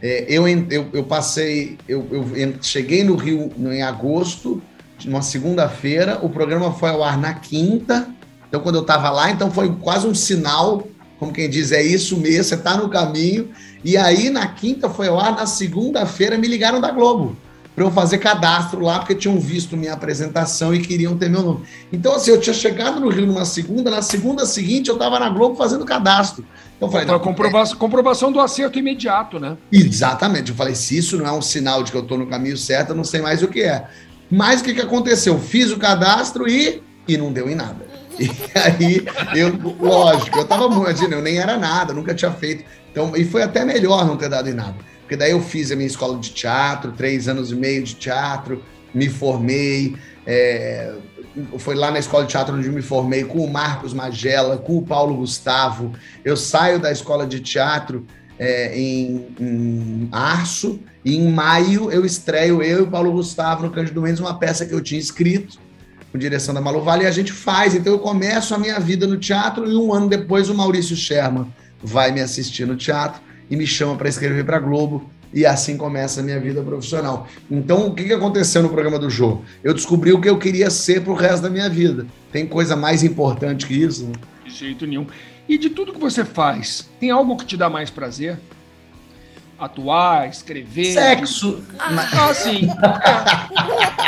[0.01, 4.61] É, eu, eu, eu, passei, eu, eu cheguei no Rio em agosto,
[5.03, 8.07] numa segunda-feira, o programa foi ao ar na quinta,
[8.47, 10.87] então quando eu estava lá, então foi quase um sinal,
[11.19, 13.49] como quem diz, é isso mesmo, você está no caminho.
[13.83, 17.35] E aí na quinta foi ao ar, na segunda-feira me ligaram da Globo
[17.77, 21.63] para eu fazer cadastro lá, porque tinham visto minha apresentação e queriam ter meu nome.
[21.93, 25.29] Então, assim, eu tinha chegado no Rio numa segunda, na segunda seguinte eu estava na
[25.29, 26.43] Globo fazendo cadastro.
[26.75, 27.79] Então, eu falei, então, comprovação, é...
[27.79, 29.55] comprovação do acerto imediato, né?
[29.71, 30.49] Exatamente.
[30.49, 32.89] Eu falei, se isso não é um sinal de que eu estou no caminho certo,
[32.89, 33.85] eu não sei mais o que é.
[34.27, 35.37] Mas o que, que aconteceu?
[35.37, 37.85] Fiz o cadastro e, e não deu em nada.
[38.19, 42.65] E aí, eu, lógico, eu tava muito, eu nem era nada, nunca tinha feito.
[42.91, 44.96] Então, e foi até melhor não ter dado em nada.
[45.07, 48.61] Porque daí eu fiz a minha escola de teatro, três anos e meio de teatro,
[48.93, 49.95] me formei.
[50.25, 50.93] É,
[51.57, 54.81] foi lá na escola de teatro onde me formei com o Marcos Magela, com o
[54.81, 55.93] Paulo Gustavo.
[56.25, 58.05] Eu saio da escola de teatro
[58.37, 63.71] é, em, em março, e em maio eu estreio eu e o Paulo Gustavo no
[63.71, 65.57] Cândido Mendes, uma peça que eu tinha escrito,
[66.11, 67.73] com direção da Malu Vale, e a gente faz.
[67.73, 71.47] Então eu começo a minha vida no teatro, e um ano depois o Maurício Sherman
[71.81, 75.09] vai me assistir no teatro e me chama para escrever para Globo.
[75.33, 77.27] E assim começa a minha vida profissional.
[77.51, 79.41] Então, o que aconteceu no programa do Jô?
[79.61, 82.07] Eu descobri o que eu queria ser pro resto da minha vida.
[82.31, 84.05] Tem coisa mais importante que isso?
[84.05, 84.13] Né?
[84.45, 85.05] De jeito nenhum.
[85.47, 88.39] E de tudo que você faz, tem algo que te dá mais prazer?
[89.59, 90.93] Atuar, escrever?
[90.93, 91.61] Sexo.
[91.79, 92.69] Ah, sim.
[92.69, 94.07] É.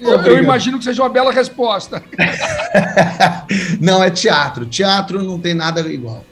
[0.00, 2.02] Eu, eu, imagino que seja uma bela resposta.
[3.80, 4.66] não, é teatro.
[4.66, 6.22] Teatro não tem nada igual.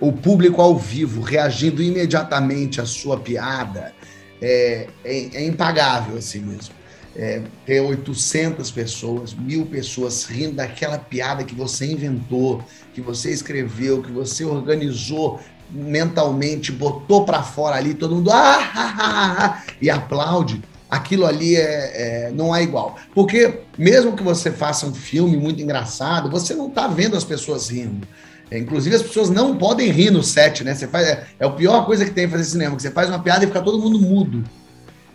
[0.00, 3.92] O público ao vivo, reagindo imediatamente à sua piada,
[4.40, 6.74] é, é, é impagável assim mesmo
[7.16, 14.02] é, ter 800 pessoas, mil pessoas rindo daquela piada que você inventou, que você escreveu,
[14.02, 19.88] que você organizou mentalmente, botou para fora ali, todo mundo ah, ah, ah, ah, e
[19.88, 20.62] aplaude.
[20.90, 22.96] Aquilo ali é, é, não é igual.
[23.14, 27.68] Porque mesmo que você faça um filme muito engraçado, você não está vendo as pessoas
[27.68, 28.06] rindo.
[28.50, 30.74] É, inclusive, as pessoas não podem rir no set, né?
[30.74, 33.18] Você faz, é, é a pior coisa que tem fazer cinema, que você faz uma
[33.18, 34.44] piada e fica todo mundo mudo.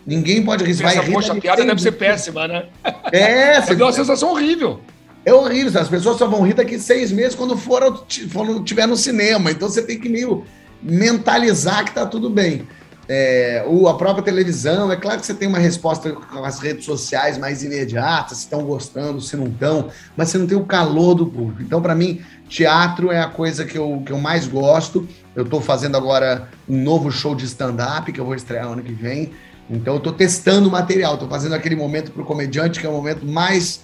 [0.06, 0.74] Ninguém pode rir.
[0.74, 2.64] Vai rir, poxa, a piada deve ser péssima, né?
[3.12, 4.80] É, você deu uma sensação horrível.
[5.24, 5.80] É horrível.
[5.80, 9.50] As pessoas só vão rir daqui seis meses quando for, for tiver no cinema.
[9.50, 10.44] Então você tem que meio
[10.82, 12.66] mentalizar que tá tudo bem.
[13.12, 16.84] É, o, a própria televisão, é claro que você tem uma resposta com as redes
[16.84, 21.16] sociais mais imediata, se estão gostando, se não estão, mas você não tem o calor
[21.16, 21.60] do público.
[21.60, 25.08] Então, para mim, teatro é a coisa que eu, que eu mais gosto.
[25.34, 28.92] Eu estou fazendo agora um novo show de stand-up que eu vou estrear ano que
[28.92, 29.32] vem.
[29.68, 32.88] Então eu estou testando o material, estou fazendo aquele momento para o comediante que é
[32.88, 33.80] o momento mais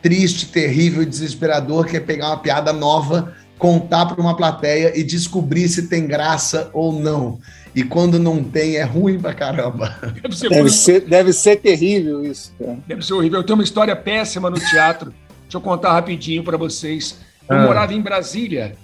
[0.00, 5.02] triste, terrível e desesperador, que é pegar uma piada nova, contar para uma plateia e
[5.02, 7.38] descobrir se tem graça ou não.
[7.74, 9.94] E quando não tem, é ruim pra caramba.
[10.22, 12.52] Deve ser, deve ser, deve ser terrível isso.
[12.58, 12.78] Cara.
[12.86, 13.40] Deve ser horrível.
[13.40, 15.12] Eu tenho uma história péssima no teatro.
[15.42, 17.18] Deixa eu contar rapidinho para vocês.
[17.48, 17.62] Eu ah.
[17.64, 18.74] morava em Brasília.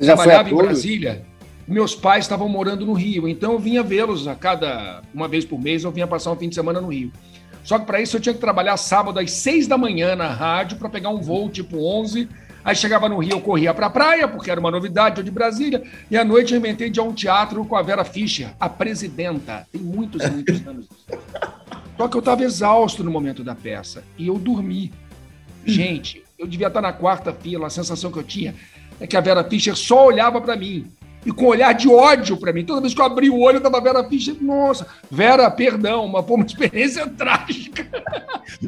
[0.00, 1.24] Já trabalhava em Brasília
[1.66, 5.58] meus pais estavam morando no Rio, então eu vinha vê-los a cada uma vez por
[5.58, 7.10] mês, eu vinha passar um fim de semana no Rio.
[7.62, 10.76] Só que para isso eu tinha que trabalhar sábado às seis da manhã na rádio
[10.76, 12.28] para pegar um voo tipo 11.
[12.64, 15.30] Aí chegava no Rio, eu corria para a praia, porque era uma novidade, eu de
[15.30, 15.82] Brasília.
[16.10, 18.68] E à noite eu inventei de ir a um teatro com a Vera Fischer, a
[18.68, 19.66] presidenta.
[19.70, 20.86] Tem muitos, muitos anos.
[21.96, 24.02] Só que eu estava exausto no momento da peça.
[24.16, 24.92] E eu dormi.
[25.66, 27.66] Gente, eu devia estar na quarta fila.
[27.66, 28.54] A sensação que eu tinha
[28.98, 30.90] é que a Vera Fischer só olhava para mim
[31.24, 32.64] e com um olhar de ódio para mim.
[32.64, 34.36] Toda vez que eu abri o olho, eu tava Vera Fischer.
[34.40, 37.86] Nossa, Vera, perdão, uma, uma experiência trágica.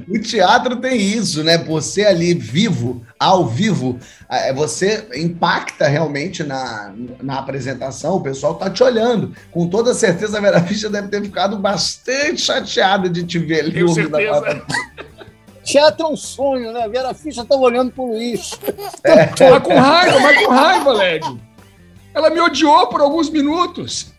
[0.09, 1.59] O teatro tem isso, né?
[1.59, 8.71] Você ali vivo, ao vivo, é, você impacta realmente na, na apresentação, o pessoal tá
[8.71, 9.35] te olhando.
[9.51, 13.73] Com toda certeza, a Vera Fischer deve ter ficado bastante chateada de te ver ali.
[13.73, 14.63] Tenho certeza.
[15.63, 16.89] Teatro é um sonho, né?
[16.89, 18.53] Vera Fischer estava olhando pro Luiz.
[19.03, 19.51] É.
[19.51, 21.41] Mas com raiva, mas com raiva, Lédio.
[22.17, 24.11] Ela me odiou por alguns minutos.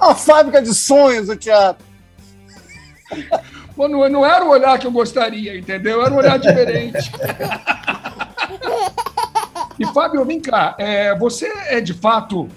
[0.00, 1.86] A fábrica de sonhos, o teatro.
[3.76, 6.02] Bom, não, não era o olhar que eu gostaria, entendeu?
[6.04, 7.12] Era um olhar diferente.
[9.78, 10.74] e, Fábio, vem cá.
[10.80, 12.48] É, você é de fato.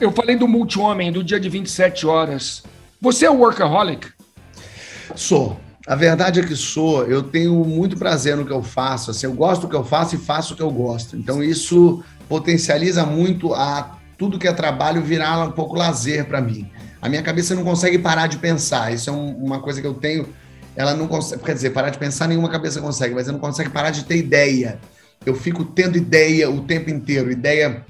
[0.00, 2.64] Eu falei do multi-homem, do dia de 27 horas.
[3.00, 4.08] Você é um workaholic?
[5.14, 5.56] Sou.
[5.86, 7.04] A verdade é que sou.
[7.06, 9.12] Eu tenho muito prazer no que eu faço.
[9.12, 11.16] Assim, eu gosto do que eu faço e faço o que eu gosto.
[11.16, 16.68] Então, isso potencializa muito a tudo que é trabalho virar um pouco lazer para mim.
[17.00, 18.92] A minha cabeça não consegue parar de pensar.
[18.92, 20.28] Isso é um, uma coisa que eu tenho.
[20.74, 23.70] Ela não consegue, quer dizer, parar de pensar nenhuma cabeça consegue, mas ela não consegue
[23.70, 24.78] parar de ter ideia.
[25.24, 27.84] Eu fico tendo ideia o tempo inteiro, ideia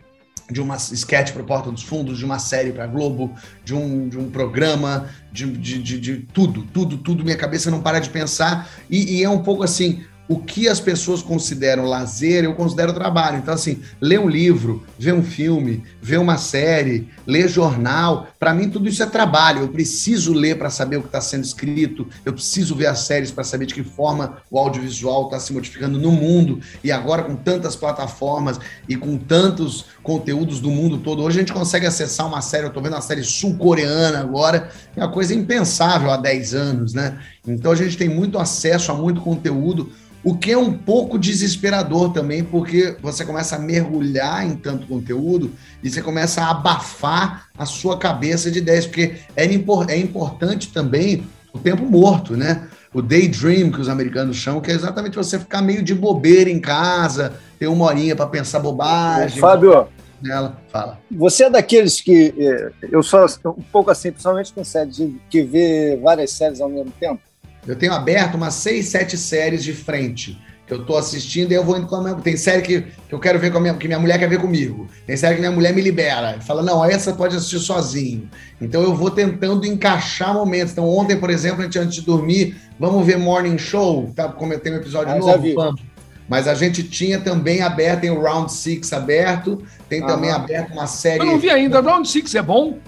[0.51, 4.19] de uma sketch para Porta dos Fundos, de uma série para Globo, de um, de
[4.19, 7.25] um programa, de, de, de, de, tudo, tudo, tudo.
[7.25, 10.79] Minha cabeça não para de pensar e, e é um pouco assim o que as
[10.79, 13.39] pessoas consideram lazer, eu considero trabalho.
[13.39, 18.69] Então, assim, ler um livro, ver um filme, ver uma série, ler jornal, para mim
[18.69, 19.63] tudo isso é trabalho.
[19.63, 23.31] Eu preciso ler para saber o que está sendo escrito, eu preciso ver as séries
[23.31, 26.61] para saber de que forma o audiovisual está se modificando no mundo.
[26.85, 31.53] E agora, com tantas plataformas e com tantos conteúdos do mundo todo, hoje a gente
[31.53, 32.65] consegue acessar uma série.
[32.65, 37.19] Eu estou vendo uma série sul-coreana agora, é uma coisa impensável há 10 anos, né?
[37.47, 39.91] Então a gente tem muito acesso a muito conteúdo.
[40.25, 45.53] O que é um pouco desesperador também, porque você começa a mergulhar em tanto conteúdo
[45.83, 51.25] e você começa a abafar a sua cabeça de ideias, porque é, é importante também
[51.53, 52.69] o tempo morto, né?
[52.93, 56.61] O daydream que os americanos chamam, que é exatamente você ficar meio de bobeira em
[56.61, 59.39] casa, ter uma horinha para pensar bobagem.
[59.39, 59.87] Fábio,
[60.21, 60.99] nela, fala.
[61.11, 65.99] Você é daqueles que é, eu sou um pouco assim, principalmente com séries, que vê
[66.03, 67.21] várias séries ao mesmo tempo?
[67.69, 71.65] Eu tenho aberto umas seis, sete séries de frente que eu tô assistindo e eu
[71.65, 72.15] vou indo com a minha...
[72.17, 73.75] Tem série que, que eu quero ver com a minha...
[73.75, 74.87] que minha mulher quer ver comigo.
[75.07, 76.39] Tem série que minha mulher me libera.
[76.41, 78.29] Fala, não, essa pode assistir sozinho.
[78.61, 80.73] Então eu vou tentando encaixar momentos.
[80.73, 84.29] Então ontem, por exemplo, a gente antes de dormir, vamos ver Morning Show, tá?
[84.29, 85.81] Como eu tenho um episódio ah, novo, vamos.
[86.29, 90.73] Mas a gente tinha também aberto, tem o Round Six aberto, tem ah, também aberto
[90.73, 91.21] uma série.
[91.21, 92.79] Eu não vi ainda, Round Six é bom?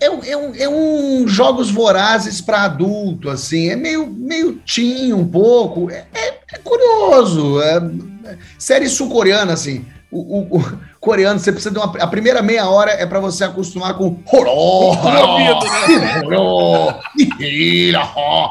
[0.00, 5.26] É, é, um, é um jogos vorazes para adulto, assim, é meio, meio teen um
[5.26, 7.76] pouco, é, é, é curioso, é,
[8.24, 11.86] é série sul-coreana, assim, o, o, o, coreano, você precisa de uma.
[11.98, 14.98] A primeira meia hora é para você acostumar com horror,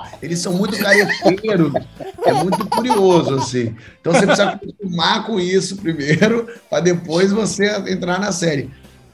[0.21, 1.73] Eles são muito careteiros.
[2.25, 3.75] É muito curioso, assim.
[3.99, 8.71] Então você precisa acostumar com isso primeiro, para depois você entrar na série.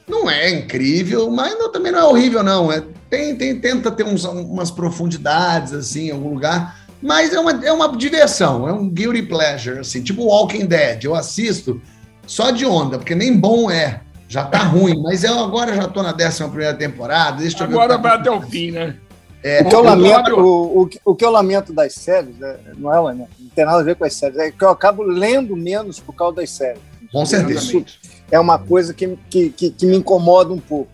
[0.07, 2.71] Não é incrível, mas não, também não é horrível, não.
[2.71, 6.85] É, tem, tem, tenta ter uns, umas profundidades, assim, em algum lugar.
[7.01, 11.03] Mas é uma, é uma diversão, é um guilty pleasure, assim, tipo Walking Dead.
[11.03, 11.81] Eu assisto
[12.25, 14.01] só de onda, porque nem bom é.
[14.27, 17.37] Já tá ruim, mas eu agora já tô na 11 primeira temporada.
[17.37, 18.95] Deixa eu agora vai até o fim, né?
[19.43, 22.91] É, o, que eu lamento, o, o, o, que eu lamento das séries, né, não
[22.91, 25.55] é, né, não tem nada a ver com as séries, é que eu acabo lendo
[25.55, 26.81] menos por causa das séries.
[27.11, 27.59] Com certeza.
[27.59, 27.85] Isso,
[28.31, 30.91] é uma coisa que, que, que, que me incomoda um pouco.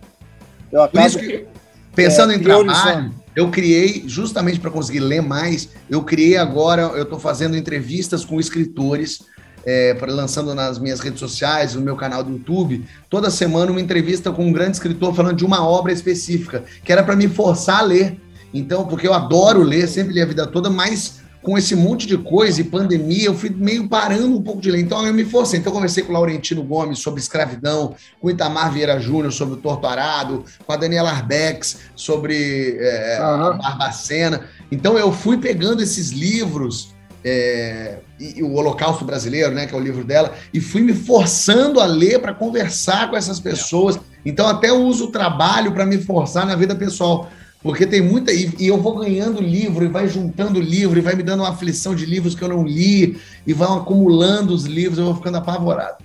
[0.70, 1.46] Eu acabo, Por isso que,
[1.94, 7.04] pensando é, em trabalho, eu criei, justamente para conseguir ler mais, eu criei agora, eu
[7.04, 9.20] estou fazendo entrevistas com escritores,
[9.64, 14.30] é, lançando nas minhas redes sociais, no meu canal do YouTube, toda semana uma entrevista
[14.30, 17.82] com um grande escritor falando de uma obra específica, que era para me forçar a
[17.82, 18.20] ler.
[18.52, 22.16] Então, porque eu adoro ler, sempre li a vida toda, mas com esse monte de
[22.16, 24.80] coisa e pandemia, eu fui meio parando um pouco de ler.
[24.80, 25.58] Então eu me forcei.
[25.58, 29.54] Então eu conversei com o Laurentino Gomes sobre escravidão, com o Itamar Vieira Júnior sobre
[29.54, 33.58] o Torto Arado, com a Daniela Arbex sobre é, uhum.
[33.58, 34.48] Barbacena.
[34.70, 36.92] Então eu fui pegando esses livros.
[37.24, 40.92] É, e, e, o Holocausto Brasileiro, né, que é o livro dela, e fui me
[40.92, 43.96] forçando a ler para conversar com essas pessoas.
[44.26, 47.30] Então, até uso o trabalho para me forçar na vida pessoal.
[47.62, 48.32] Porque tem muita.
[48.32, 51.50] E, e, eu vou ganhando livro, e vai juntando livro, e vai me dando uma
[51.50, 55.38] aflição de livros que eu não li, e vão acumulando os livros, eu vou ficando
[55.38, 55.98] apavorado.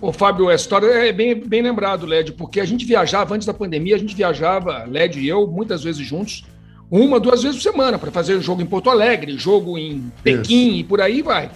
[0.00, 3.52] Ô, Fábio, a história é bem, bem lembrado, Led, porque a gente viajava antes da
[3.52, 6.44] pandemia, a gente viajava, Led e eu, muitas vezes juntos,
[6.90, 10.76] uma, duas vezes por semana, para fazer jogo em Porto Alegre, jogo em Pequim Isso.
[10.76, 11.50] e por aí vai.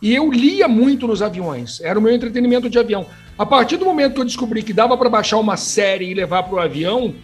[0.00, 3.06] E eu lia muito nos aviões, era o meu entretenimento de avião.
[3.38, 6.44] A partir do momento que eu descobri que dava para baixar uma série e levar
[6.44, 7.14] para o avião,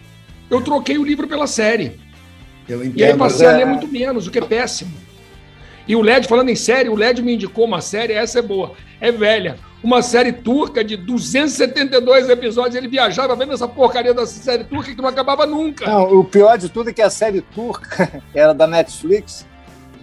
[0.53, 1.99] eu troquei o livro pela série.
[2.63, 3.49] Entendo, e aí passei é...
[3.49, 4.93] a ler muito menos, o que é péssimo.
[5.87, 8.73] E o LED, falando em série, o LED me indicou uma série, essa é boa,
[9.01, 9.57] é velha.
[9.83, 12.75] Uma série turca de 272 episódios.
[12.75, 15.85] Ele viajava vendo essa porcaria dessa série turca que não acabava nunca.
[15.85, 19.45] Não, o pior de tudo é que a série turca era da Netflix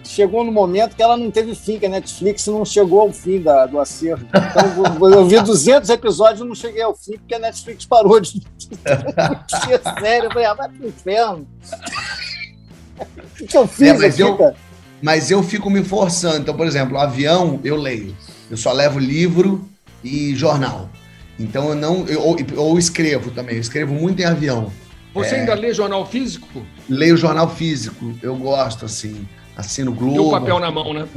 [0.03, 3.41] chegou no momento que ela não teve fim, que a Netflix não chegou ao fim
[3.41, 4.25] da, do acervo.
[4.27, 8.29] Então, eu vi 200 episódios e não cheguei ao fim, porque a Netflix parou de
[8.31, 10.25] ser sério.
[10.25, 11.47] Eu falei, ah, vai pro inferno.
[13.39, 14.53] O que eu fiz é, mas, aqui, eu,
[15.01, 16.37] mas eu fico me forçando.
[16.37, 18.15] Então, por exemplo, avião, eu leio.
[18.49, 19.67] Eu só levo livro
[20.03, 20.89] e jornal.
[21.39, 22.05] Então, eu não...
[22.07, 23.55] Eu, ou, ou escrevo também.
[23.55, 24.71] Eu escrevo muito em avião.
[25.13, 26.65] Você é, ainda lê jornal físico?
[26.87, 28.13] Leio jornal físico.
[28.21, 30.15] Eu gosto, assim assino Globo.
[30.15, 31.07] E o papel na mão, né?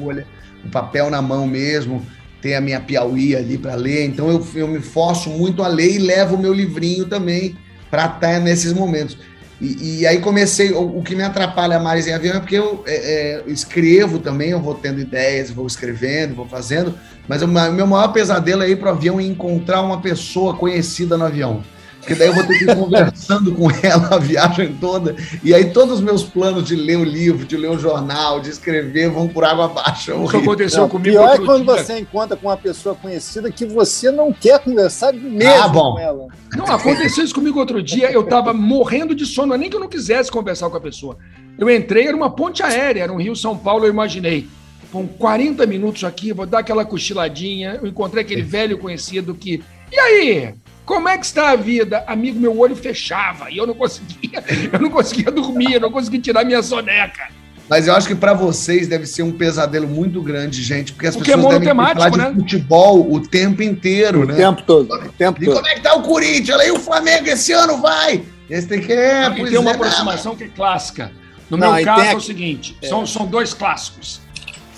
[0.65, 2.05] O papel na mão mesmo,
[2.41, 4.07] tem a minha Piauí ali para ler.
[4.07, 7.57] Então eu, eu me forço muito a ler e levo o meu livrinho também
[7.91, 9.17] para estar nesses momentos.
[9.61, 12.83] E, e, aí comecei, o, o, que me atrapalha mais em avião é porque eu
[12.87, 16.95] é, é, escrevo também, eu vou tendo ideias, vou escrevendo, vou fazendo,
[17.29, 21.17] mas o meu maior pesadelo é ir para o avião e encontrar uma pessoa conhecida
[21.17, 21.63] no avião
[22.05, 25.71] porque daí eu vou ter que ir conversando com ela a viagem toda, e aí
[25.71, 29.27] todos os meus planos de ler o livro, de ler o jornal, de escrever vão
[29.27, 30.13] por água abaixo.
[30.13, 31.17] É Isso aconteceu não, comigo.
[31.17, 31.83] Pior é quando dia.
[31.83, 36.29] você encontra com uma pessoa conhecida que você não quer conversar mesmo ah, com ela.
[36.55, 39.89] Não, aconteceu isso comigo outro dia, eu estava morrendo de sono, nem que eu não
[39.89, 41.17] quisesse conversar com a pessoa.
[41.59, 44.47] Eu entrei, era uma ponte aérea, era um Rio-São Paulo, eu imaginei.
[44.93, 47.81] Com 40 minutos aqui, vou dar aquela cochiladinha.
[47.83, 49.63] Eu encontrei aquele velho conhecido que.
[49.91, 50.55] E aí?
[50.85, 52.05] Como é que está a vida?
[52.07, 56.21] Amigo, meu olho fechava e eu não conseguia, eu não conseguia dormir, eu não conseguia
[56.21, 57.29] tirar minha soneca.
[57.69, 61.17] Mas eu acho que para vocês deve ser um pesadelo muito grande, gente, porque as
[61.17, 62.33] Porque é pessoas devem falar de né?
[62.35, 64.35] futebol o tempo inteiro, O né?
[64.35, 64.95] tempo todo.
[64.95, 65.55] O tempo E todo.
[65.55, 66.51] como é que tá o Corinthians?
[66.51, 68.23] Olha aí o Flamengo esse ano vai.
[68.51, 71.11] E você tem que é, e pois tem uma é, aproximação que é clássica.
[71.49, 74.21] No Não, meu caso tem é o seguinte: são, são dois clássicos.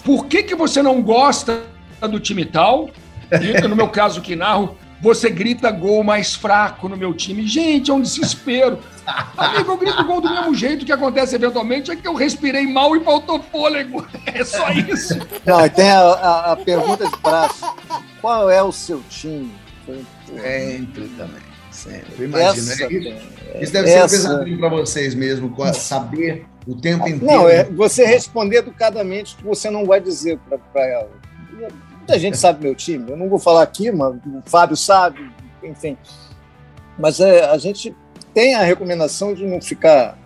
[0.05, 1.64] Por que, que você não gosta
[2.09, 2.88] do time tal?
[3.33, 7.47] E no meu caso que narro, você grita gol mais fraco no meu time.
[7.47, 8.79] Gente, é um desespero.
[9.37, 12.97] Amigo, eu grito gol do mesmo jeito que acontece eventualmente, é que eu respirei mal
[12.97, 14.07] e faltou fôlego.
[14.27, 15.16] É só isso.
[15.45, 17.64] Não, e tem a, a- a pergunta de praxe.
[18.21, 19.53] Qual é o seu time?
[20.27, 21.42] Sempre também.
[21.71, 22.07] Sempre.
[22.19, 22.73] Eu imagino.
[22.73, 23.62] Essa é isso, tem.
[23.62, 27.25] isso deve ser um Essa- pesadelo para vocês mesmo, co- saber o tempo inteiro.
[27.25, 30.38] Não, é você responder educadamente o que você não vai dizer
[30.73, 31.11] para ela.
[32.07, 33.11] Muita gente sabe meu time.
[33.11, 35.29] Eu não vou falar aqui, mas o Fábio sabe,
[35.61, 35.99] enfim.
[36.97, 37.92] Mas é, a gente
[38.33, 40.16] tem a recomendação de não ficar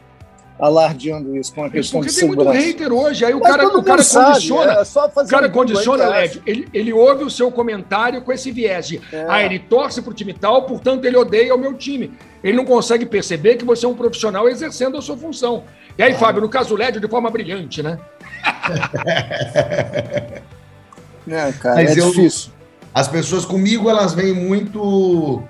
[0.58, 2.66] alardeando isso com a questão Porque de tem muito segurança.
[2.66, 3.24] hater hoje.
[3.24, 4.72] Aí o Mas cara, o cara condiciona.
[4.74, 6.06] é só O cara um condiciona.
[6.06, 6.42] Lédio.
[6.44, 9.24] Ele, ele ouve o seu comentário com esse viés de É.
[9.26, 12.12] ah, ele torce pro time tal, portanto ele odeia o meu time.
[12.44, 15.64] Ele não consegue perceber que você é um profissional exercendo a sua função.
[15.96, 17.98] E aí, Fábio, no caso do Lédio, de forma brilhante, né?
[21.28, 22.50] É, cara, Mas é eu- difícil.
[22.94, 25.42] As pessoas comigo, elas vêm muito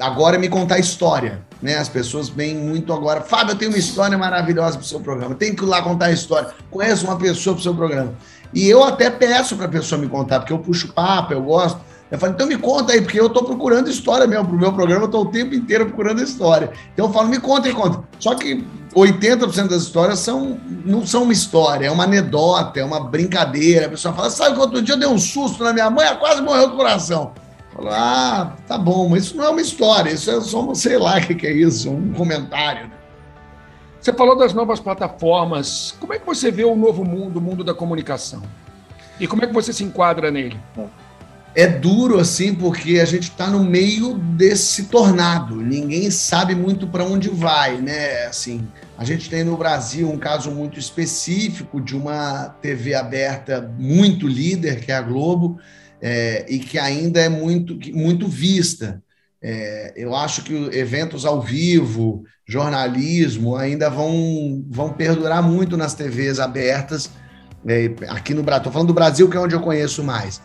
[0.00, 1.76] agora me contar história, né?
[1.78, 3.20] As pessoas vêm muito agora.
[3.20, 5.34] Fábio, eu tenho uma história maravilhosa pro seu programa.
[5.34, 6.50] Tem que ir lá contar a história.
[6.70, 8.14] Conheço uma pessoa pro seu programa.
[8.52, 11.80] E eu até peço pra pessoa me contar, porque eu puxo papo, eu gosto.
[12.10, 14.46] Eu falo, então me conta aí, porque eu tô procurando história mesmo.
[14.48, 16.70] Pro meu programa, eu tô o tempo inteiro procurando história.
[16.94, 18.02] Então eu falo, me conta, me conta.
[18.18, 22.98] Só que 80% das histórias são, não são uma história, é uma anedota, é uma
[23.00, 23.86] brincadeira.
[23.86, 26.16] A pessoa fala, sabe que outro dia eu dei um susto na minha mãe, ela
[26.16, 27.32] quase morreu do coração.
[27.76, 30.74] Eu falo, ah, tá bom, mas isso não é uma história, isso é só, um-
[30.74, 32.90] sei lá o que, que é isso, um comentário.
[34.00, 35.94] Você falou das novas plataformas.
[36.00, 38.42] Como é que você vê o novo mundo, o mundo da comunicação?
[39.20, 40.58] E como é que você se enquadra nele?
[40.76, 40.84] É
[41.66, 45.56] duro assim, porque a gente está no meio desse tornado.
[45.56, 48.26] Ninguém sabe muito para onde vai, né?
[48.26, 54.26] Assim, a gente tem no Brasil um caso muito específico de uma TV aberta muito
[54.26, 55.58] líder, que é a Globo,
[56.00, 59.02] é, e que ainda é muito, muito vista.
[59.40, 66.40] É, eu acho que eventos ao vivo, jornalismo, ainda vão, vão perdurar muito nas TVs
[66.40, 67.10] abertas.
[67.66, 70.40] é, aqui no Brasil, estou falando do Brasil, que é onde eu conheço mais.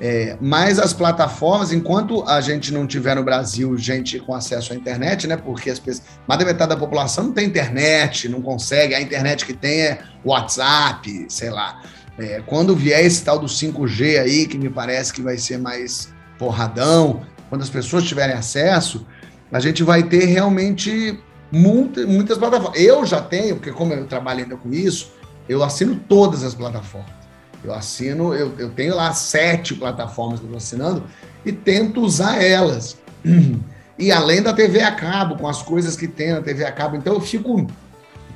[0.00, 4.76] É, mas as plataformas, enquanto a gente não tiver no Brasil gente com acesso à
[4.76, 5.36] internet, né?
[5.36, 9.44] Porque as pessoas, mais da metade da população não tem internet, não consegue, a internet
[9.44, 11.82] que tem é WhatsApp, sei lá.
[12.16, 16.12] É, quando vier esse tal do 5G aí, que me parece que vai ser mais
[16.38, 19.04] porradão, quando as pessoas tiverem acesso,
[19.50, 21.18] a gente vai ter realmente
[21.50, 22.80] muita, muitas plataformas.
[22.80, 25.12] Eu já tenho, porque como eu trabalho ainda com isso,
[25.48, 27.17] eu assino todas as plataformas.
[27.62, 31.04] Eu assino, eu, eu tenho lá sete plataformas que eu estou assinando
[31.44, 32.96] e tento usar elas.
[34.00, 36.94] E além da TV a cabo, com as coisas que tem na TV a cabo,
[36.94, 37.66] então eu fico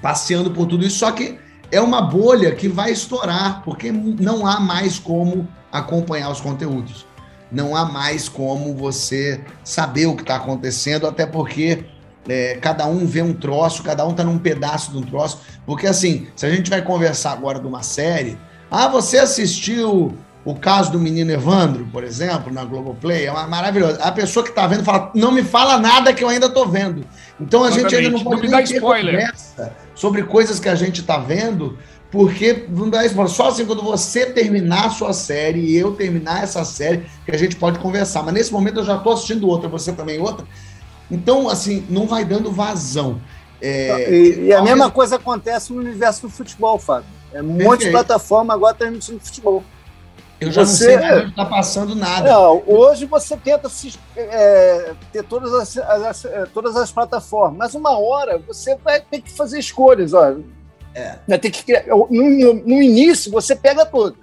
[0.03, 1.39] passeando por tudo isso, só que
[1.71, 7.07] é uma bolha que vai estourar, porque não há mais como acompanhar os conteúdos.
[7.51, 11.85] Não há mais como você saber o que está acontecendo, até porque
[12.29, 15.41] é, cada um vê um troço, cada um está num pedaço de um troço.
[15.65, 18.37] Porque assim, se a gente vai conversar agora de uma série,
[18.73, 23.27] ah, você assistiu o caso do menino Evandro, por exemplo, na Globoplay?
[23.27, 24.03] É uma maravilhosa.
[24.03, 27.05] A pessoa que está vendo fala, não me fala nada que eu ainda estou vendo.
[27.39, 28.51] Então a gente ainda não Exatamente.
[28.51, 31.79] pode Não ter conversa sobre coisas que a gente está vendo,
[32.11, 33.31] porque não dá spoiler.
[33.31, 37.37] Só assim quando você terminar a sua série e eu terminar essa série que a
[37.37, 38.23] gente pode conversar.
[38.23, 40.47] Mas nesse momento eu já estou assistindo outra, você também outra.
[41.11, 43.21] Então, assim, não vai dando vazão.
[43.63, 47.09] É, E, e a mesma coisa acontece no universo do futebol, Fábio.
[47.33, 47.93] É um monte de Perfeito.
[47.93, 49.63] plataforma agora transmitindo futebol.
[50.41, 52.29] Eu já você- não sei mais está passando nada.
[52.33, 57.75] Não, hoje você tenta se- é, ter todas as, as- é, todas as plataformas, mas
[57.75, 60.13] uma hora você vai ter que fazer escolhas.
[60.13, 60.35] Ó.
[60.95, 61.19] É.
[61.29, 64.19] Vai ter que criar- no, no- início você pega todas,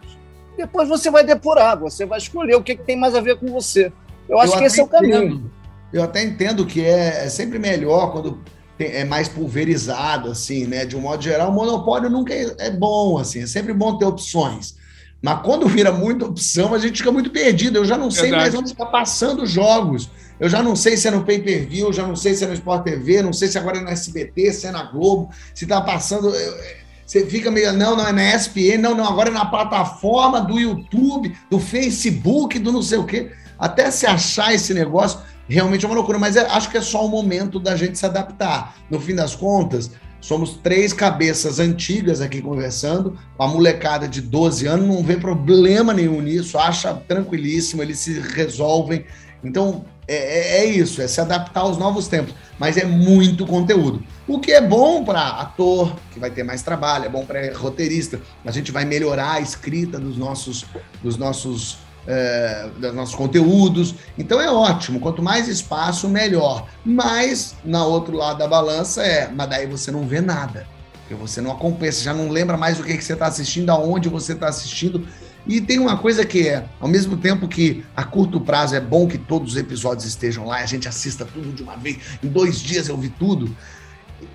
[0.58, 3.47] depois você vai depurar, você vai escolher o que, que tem mais a ver com
[3.47, 3.91] você.
[4.28, 5.23] Eu acho Eu que esse é o caminho.
[5.23, 5.52] entendo.
[5.93, 8.39] Eu até entendo que é, é sempre melhor quando
[8.83, 10.85] é mais pulverizado, assim, né?
[10.85, 14.06] De um modo geral, o monopólio nunca é, é bom, assim, é sempre bom ter
[14.06, 14.75] opções.
[15.21, 17.77] Mas quando vira muita opção, a gente fica muito perdido.
[17.77, 18.41] Eu já não sei Verdade.
[18.43, 20.10] mais onde está passando os jogos.
[20.39, 22.54] Eu já não sei se é no pay-per-view, eu já não sei se é no
[22.54, 25.81] Sport TV, não sei se agora é no SBT, se é na Globo, se está
[25.81, 26.29] passando.
[26.33, 30.39] eu- Você fica meio, não, não, é na ESPN, não, não, agora é na plataforma
[30.39, 33.31] do YouTube, do Facebook, do não sei o quê.
[33.58, 35.19] Até se achar esse negócio,
[35.56, 38.06] realmente é uma loucura, mas é- acho que é só o momento da gente se
[38.06, 38.75] adaptar.
[38.89, 39.91] No fim das contas,
[40.21, 46.21] Somos três cabeças antigas aqui conversando, a molecada de 12 anos não vê problema nenhum
[46.21, 49.06] nisso, acha tranquilíssimo, eles se resolvem.
[49.41, 54.04] Então, é, é, é isso, é se adaptar aos novos tempos, mas é muito conteúdo.
[54.27, 58.19] O que é bom para ator, que vai ter mais trabalho, é bom para roteirista,
[58.43, 60.65] a gente vai melhorar a escrita dos nossos,
[61.02, 61.77] dos nossos
[62.10, 63.93] é, dos nossos conteúdos.
[64.17, 66.67] Então é ótimo, quanto mais espaço, melhor.
[66.83, 70.65] Mas, na outro lado da balança, é, mas daí você não vê nada.
[71.01, 73.69] Porque você não acompanha, você já não lembra mais o que, que você está assistindo,
[73.69, 75.07] aonde você está assistindo.
[75.47, 79.07] E tem uma coisa que é, ao mesmo tempo que a curto prazo é bom
[79.07, 82.60] que todos os episódios estejam lá, a gente assista tudo de uma vez, em dois
[82.60, 83.55] dias eu vi tudo.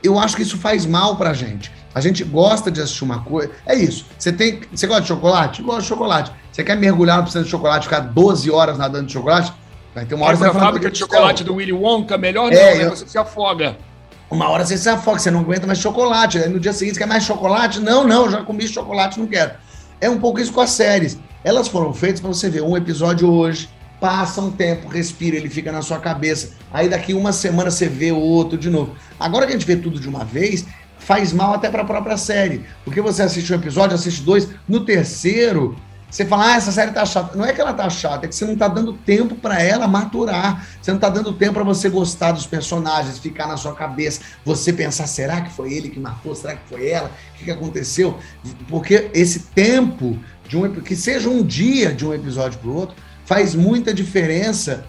[0.02, 1.70] Eu acho que isso faz mal pra gente.
[1.94, 3.52] A gente gosta de assistir uma coisa.
[3.64, 4.06] É isso.
[4.18, 4.60] Você tem.
[4.72, 5.62] Você gosta de chocolate?
[5.62, 6.32] Gosta de chocolate.
[6.50, 9.52] Você quer mergulhar no processo de chocolate, ficar 12 horas nadando de chocolate?
[9.94, 12.78] Vai ter uma hora Essa você fábrica de chocolate do Willy Wonka, melhor não, é,
[12.78, 12.90] né?
[12.90, 13.76] Você se afoga.
[14.28, 16.38] Uma hora você se afoga, você não aguenta mais chocolate.
[16.38, 17.78] Aí no dia seguinte, você quer mais chocolate?
[17.78, 19.52] Não, não, já comi chocolate, não quero.
[20.00, 21.18] É um pouco isso com as séries.
[21.44, 23.68] Elas foram feitas para você ver um episódio hoje,
[24.04, 26.50] passa um tempo, respira, ele fica na sua cabeça.
[26.70, 28.94] Aí daqui uma semana você vê o outro de novo.
[29.18, 30.66] Agora que a gente vê tudo de uma vez,
[30.98, 32.66] faz mal até para a própria série.
[32.84, 35.74] Porque você assiste um episódio, assiste dois, no terceiro,
[36.10, 37.34] você fala, ah, essa série tá chata.
[37.34, 39.88] Não é que ela tá chata, é que você não tá dando tempo para ela
[39.88, 40.68] maturar.
[40.82, 44.70] Você não tá dando tempo para você gostar dos personagens, ficar na sua cabeça, você
[44.70, 46.34] pensar, será que foi ele que matou?
[46.34, 47.08] Será que foi ela?
[47.08, 48.18] O que, que aconteceu?
[48.68, 52.96] Porque esse tempo de um que seja um dia de um episódio para o outro,
[53.24, 54.84] faz muita diferença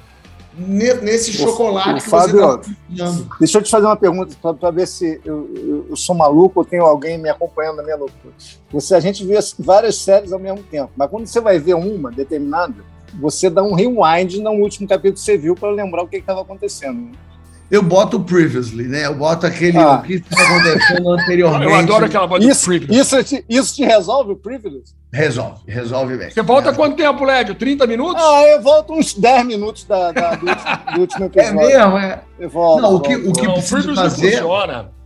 [0.58, 4.88] nesse chocolate o, que Fábio, você está Deixa eu te fazer uma pergunta para ver
[4.88, 8.34] se eu, eu, eu, sou maluco ou tenho alguém me acompanhando na minha loucura.
[8.72, 12.10] Você, a gente vê várias séries ao mesmo tempo, mas quando você vai ver uma
[12.10, 12.76] determinada,
[13.20, 16.42] você dá um rewind no último capítulo que você viu para lembrar o que estava
[16.42, 17.12] acontecendo.
[17.70, 19.06] Eu boto o previously, né?
[19.06, 19.96] Eu boto aquele ah.
[19.96, 21.72] o que está acontecendo anteriormente.
[21.72, 24.94] Eu adoro aquela bota isso, isso te, isso te resolve o privilege?
[25.12, 26.30] Resolve, resolve bem.
[26.30, 26.78] Você volta resolve.
[26.78, 27.56] quanto tempo, Lédio?
[27.56, 28.24] 30 minutos?
[28.24, 31.62] Ah, eu volto uns 10 minutos da, da do, último, do, último, é episódio.
[31.62, 32.22] É mesmo, é.
[32.38, 33.30] Eu volto, não, o que, volto.
[33.30, 34.44] o que eu preciso fazer.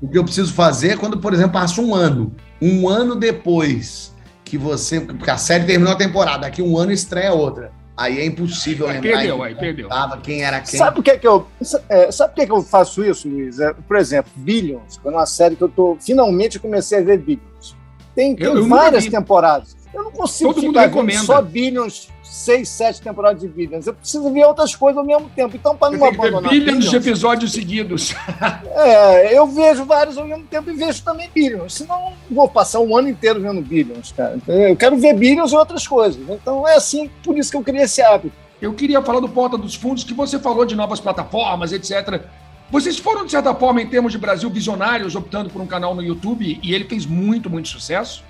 [0.01, 2.35] O que eu preciso fazer é quando, por exemplo, passa um ano.
[2.61, 4.99] Um ano depois que você.
[4.99, 7.71] Porque a série terminou a temporada, daqui um ano estreia outra.
[7.99, 9.11] Aí é impossível aí lembrar.
[9.11, 9.89] Perdeu, aí perdeu.
[10.23, 10.79] Quem era quem.
[10.79, 11.45] Sabe por que, que eu.
[11.89, 13.59] É, sabe por que, que eu faço isso, Luiz?
[13.59, 15.97] É, por exemplo, Billions, que é uma série que eu tô.
[15.99, 17.75] Finalmente comecei a ver Billions.
[18.15, 19.75] Tem, tem eu, várias temporadas.
[19.93, 23.87] Eu não consigo Todo ficar vendo só Billions, seis, sete temporadas de Billions.
[23.87, 25.55] Eu preciso ver outras coisas ao mesmo tempo.
[25.55, 26.51] Então, para não abandonar.
[26.51, 28.13] Billions de episódios seguidos.
[28.75, 31.73] é, eu vejo vários ao mesmo tempo e vejo também Billions.
[31.73, 34.37] Senão, vou passar um ano inteiro vendo Billions, cara.
[34.47, 36.21] Eu quero ver Billions e outras coisas.
[36.29, 38.35] Então, é assim, por isso que eu criei esse hábito.
[38.61, 42.21] Eu queria falar do Porta dos Fundos, que você falou de novas plataformas, etc.
[42.69, 46.03] Vocês foram, de certa forma, em termos de Brasil, visionários, optando por um canal no
[46.03, 48.23] YouTube, e ele fez muito, muito sucesso?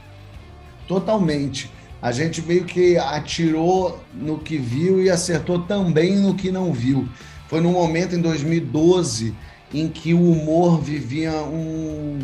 [0.90, 1.72] Totalmente.
[2.02, 7.08] A gente meio que atirou no que viu e acertou também no que não viu.
[7.48, 9.36] Foi num momento em 2012
[9.72, 12.18] em que o humor vivia um,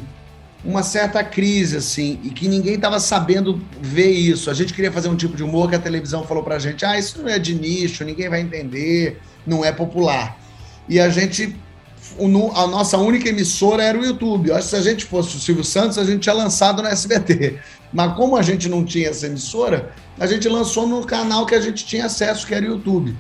[0.64, 4.50] uma certa crise, assim, e que ninguém estava sabendo ver isso.
[4.50, 6.98] A gente queria fazer um tipo de humor que a televisão falou pra gente: ah,
[6.98, 10.40] isso não é de nicho, ninguém vai entender, não é popular.
[10.90, 11.56] E a gente
[12.54, 14.50] a nossa única emissora era o YouTube.
[14.50, 16.88] Eu acho que se a gente fosse o Silvio Santos, a gente tinha lançado no
[16.88, 17.60] SBT.
[17.94, 21.62] Mas como a gente não tinha essa emissora, a gente lançou no canal que a
[21.62, 23.16] gente tinha acesso, que era o YouTube.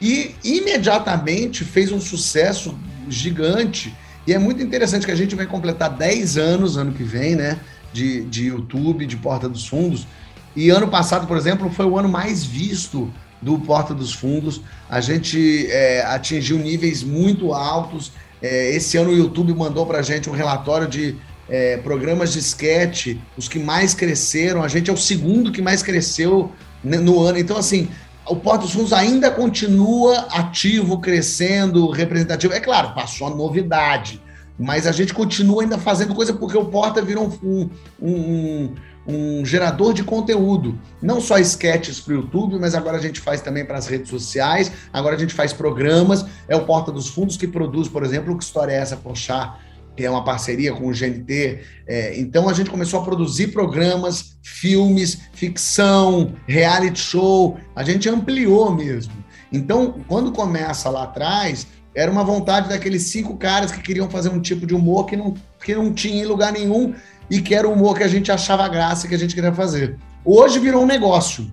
[0.00, 2.76] E imediatamente fez um sucesso
[3.08, 3.94] gigante.
[4.26, 7.60] E é muito interessante que a gente vai completar 10 anos ano que vem, né?
[7.92, 10.06] De, de YouTube, de Porta dos Fundos.
[10.54, 14.60] E ano passado, por exemplo, foi o ano mais visto do Porta dos Fundos.
[14.88, 18.12] A gente é, atingiu níveis muito altos
[18.42, 21.16] é, esse ano o YouTube mandou para a gente um relatório de
[21.48, 24.62] é, programas de sketch, os que mais cresceram.
[24.62, 27.38] A gente é o segundo que mais cresceu no ano.
[27.38, 27.88] Então, assim,
[28.26, 32.52] o Porta dos Fundos ainda continua ativo, crescendo, representativo.
[32.52, 34.20] É claro, passou a novidade,
[34.58, 37.70] mas a gente continua ainda fazendo coisa porque o Porta virou um,
[38.00, 38.74] um,
[39.06, 43.40] um gerador de conteúdo, não só sketches para o YouTube, mas agora a gente faz
[43.40, 47.36] também para as redes sociais, agora a gente faz programas, é o Porta dos Fundos
[47.36, 49.58] que produz, por exemplo, o Que História é Essa, Pochá,
[49.96, 51.60] que é uma parceria com o GNT.
[51.86, 58.72] É, então a gente começou a produzir programas, filmes, ficção, reality show, a gente ampliou
[58.74, 59.12] mesmo.
[59.50, 64.40] Então, quando começa lá atrás, era uma vontade daqueles cinco caras que queriam fazer um
[64.40, 65.34] tipo de humor que não,
[65.64, 66.94] que não tinha em lugar nenhum
[67.30, 69.96] e que era o humor que a gente achava graça que a gente queria fazer.
[70.24, 71.50] Hoje virou um negócio.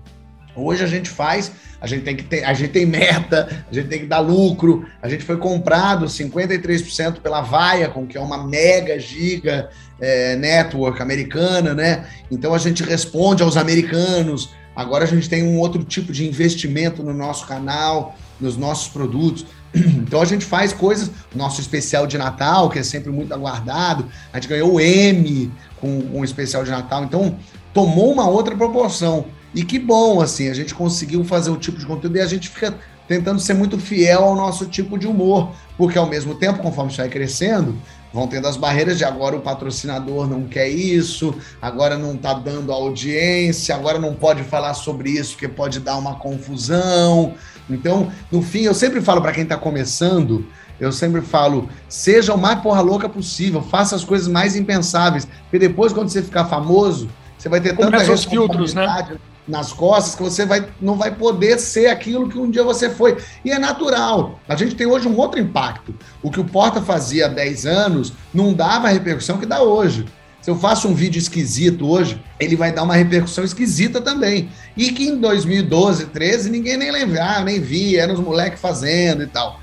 [0.55, 1.51] Hoje a gente faz,
[1.83, 4.87] a gente tem que ter, a gente tem meta, a gente tem que dar lucro.
[5.01, 9.69] A gente foi comprado 53% pela Viacom, que é uma mega giga
[9.99, 12.05] é, network americana, né?
[12.31, 14.51] Então a gente responde aos americanos.
[14.73, 19.45] Agora a gente tem um outro tipo de investimento no nosso canal, nos nossos produtos.
[19.75, 24.37] Então a gente faz coisas, nosso especial de Natal, que é sempre muito aguardado, a
[24.37, 27.35] gente ganhou o M com um especial de Natal, então
[27.73, 29.25] tomou uma outra proporção.
[29.53, 32.49] E que bom, assim, a gente conseguiu fazer o tipo de conteúdo e a gente
[32.49, 32.75] fica
[33.07, 37.01] tentando ser muito fiel ao nosso tipo de humor, porque ao mesmo tempo, conforme isso
[37.01, 37.75] vai crescendo,
[38.13, 42.71] vão tendo as barreiras de agora o patrocinador não quer isso, agora não está dando
[42.71, 47.33] audiência, agora não pode falar sobre isso porque pode dar uma confusão.
[47.69, 50.45] Então, no fim, eu sempre falo para quem está começando,
[50.79, 55.59] eu sempre falo, seja o mais porra louca possível, faça as coisas mais impensáveis, porque
[55.59, 59.17] depois quando você ficar famoso, você vai ter tanta Começa os filtros, né?
[59.47, 63.17] Nas costas que você vai, não vai poder ser aquilo que um dia você foi.
[63.43, 64.39] E é natural.
[64.47, 65.93] A gente tem hoje um outro impacto.
[66.21, 70.05] O que o Porta fazia há 10 anos não dava a repercussão que dá hoje.
[70.41, 74.49] Se eu faço um vídeo esquisito hoje, ele vai dar uma repercussão esquisita também.
[74.75, 79.27] E que em 2012, 13, ninguém nem lembrava, nem via, eram os moleques fazendo e
[79.27, 79.61] tal.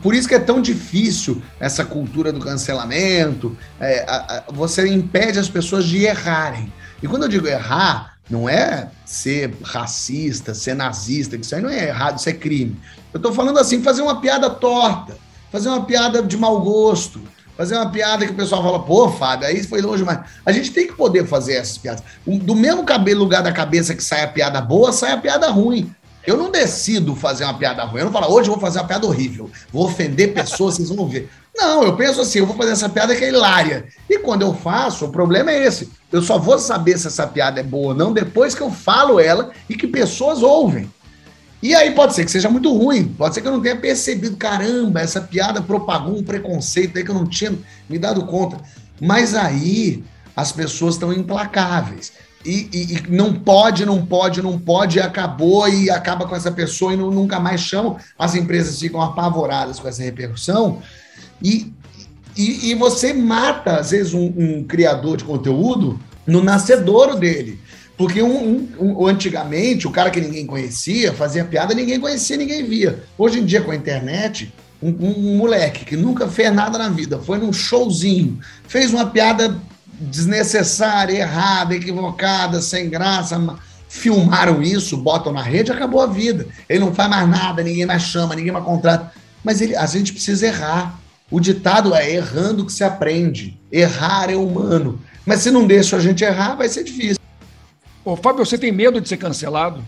[0.00, 3.54] Por isso que é tão difícil essa cultura do cancelamento.
[3.78, 6.72] É, a, a, você impede as pessoas de errarem.
[7.02, 11.68] E quando eu digo errar, não é ser racista, ser nazista, que isso aí não
[11.68, 12.80] é errado, isso é crime.
[13.12, 15.18] Eu estou falando assim, fazer uma piada torta,
[15.52, 17.20] fazer uma piada de mau gosto,
[17.58, 20.20] fazer uma piada que o pessoal fala, pô, Fábio, aí foi longe demais.
[20.46, 22.02] A gente tem que poder fazer essas piadas.
[22.26, 25.94] Do mesmo cabelo, lugar da cabeça que sai a piada boa, sai a piada ruim.
[26.26, 28.00] Eu não decido fazer uma piada ruim.
[28.00, 29.50] Eu não falo, hoje eu vou fazer uma piada horrível.
[29.70, 31.28] Vou ofender pessoas, vocês vão ver.
[31.62, 33.84] Não, eu penso assim, eu vou fazer essa piada que é hilária.
[34.10, 35.88] E quando eu faço, o problema é esse.
[36.10, 39.20] Eu só vou saber se essa piada é boa ou não depois que eu falo
[39.20, 40.90] ela e que pessoas ouvem.
[41.62, 44.36] E aí pode ser que seja muito ruim, pode ser que eu não tenha percebido,
[44.36, 47.56] caramba, essa piada propagou um preconceito aí que eu não tinha
[47.88, 48.56] me dado conta.
[49.00, 50.02] Mas aí
[50.34, 52.12] as pessoas estão implacáveis.
[52.44, 56.50] E, e, e, não pode, não pode, não pode, e acabou e acaba com essa
[56.50, 57.96] pessoa e não, nunca mais chamam.
[58.18, 60.82] As empresas ficam apavoradas com essa repercussão.
[61.42, 61.72] E,
[62.36, 67.58] e, e você mata, às vezes, um, um, criador de conteúdo no nascedouro dele.
[67.96, 73.04] Porque um, um, antigamente, o cara que ninguém conhecia fazia piada, ninguém conhecia, ninguém via.
[73.18, 77.38] Hoje em dia, com a internet, um, moleque que nunca fez nada na vida, foi
[77.38, 79.60] num showzinho, fez uma piada
[80.00, 83.38] desnecessária, errada, equivocada, sem graça,
[83.88, 86.46] filmaram isso, botam na rede, acabou a vida.
[86.68, 89.12] Ele não faz mais nada, ninguém mais chama, ninguém mais contrata.
[89.44, 90.98] Mas ele, a gente precisa errar.
[91.32, 93.58] O ditado é errando que se aprende.
[93.72, 95.00] Errar é humano.
[95.24, 97.16] Mas se não deixa a gente errar, vai ser difícil.
[98.04, 99.82] Ô, Fábio, você tem medo de ser cancelado?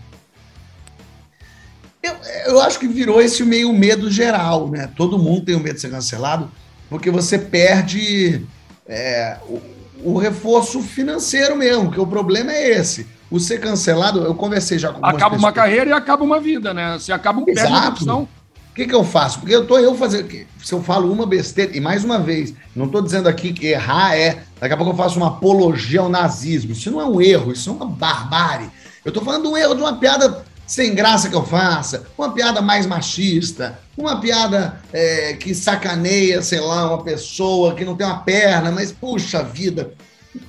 [2.01, 2.15] Eu,
[2.47, 4.89] eu acho que virou esse meio medo geral, né?
[4.95, 6.49] Todo mundo tem o medo de ser cancelado,
[6.89, 8.43] porque você perde
[8.87, 9.61] é, o,
[10.03, 13.05] o, reforço financeiro mesmo, que o problema é esse.
[13.29, 16.97] O ser cancelado, eu conversei já com Acaba uma carreira e acaba uma vida, né?
[16.97, 18.27] Você acaba um perde uma opção.
[18.75, 19.39] O que, que eu faço?
[19.39, 20.45] Porque eu tô eu fazer.
[20.61, 24.17] Se eu falo uma besteira, e mais uma vez, não estou dizendo aqui que errar
[24.17, 24.43] é.
[24.59, 26.73] Daqui a pouco eu faço uma apologia ao nazismo.
[26.73, 28.69] Isso não é um erro, isso é uma barbárie.
[29.05, 32.33] Eu estou falando de um erro de uma piada sem graça que eu faça, uma
[32.33, 38.05] piada mais machista, uma piada é, que sacaneia, sei lá, uma pessoa que não tem
[38.05, 39.93] uma perna, mas puxa vida,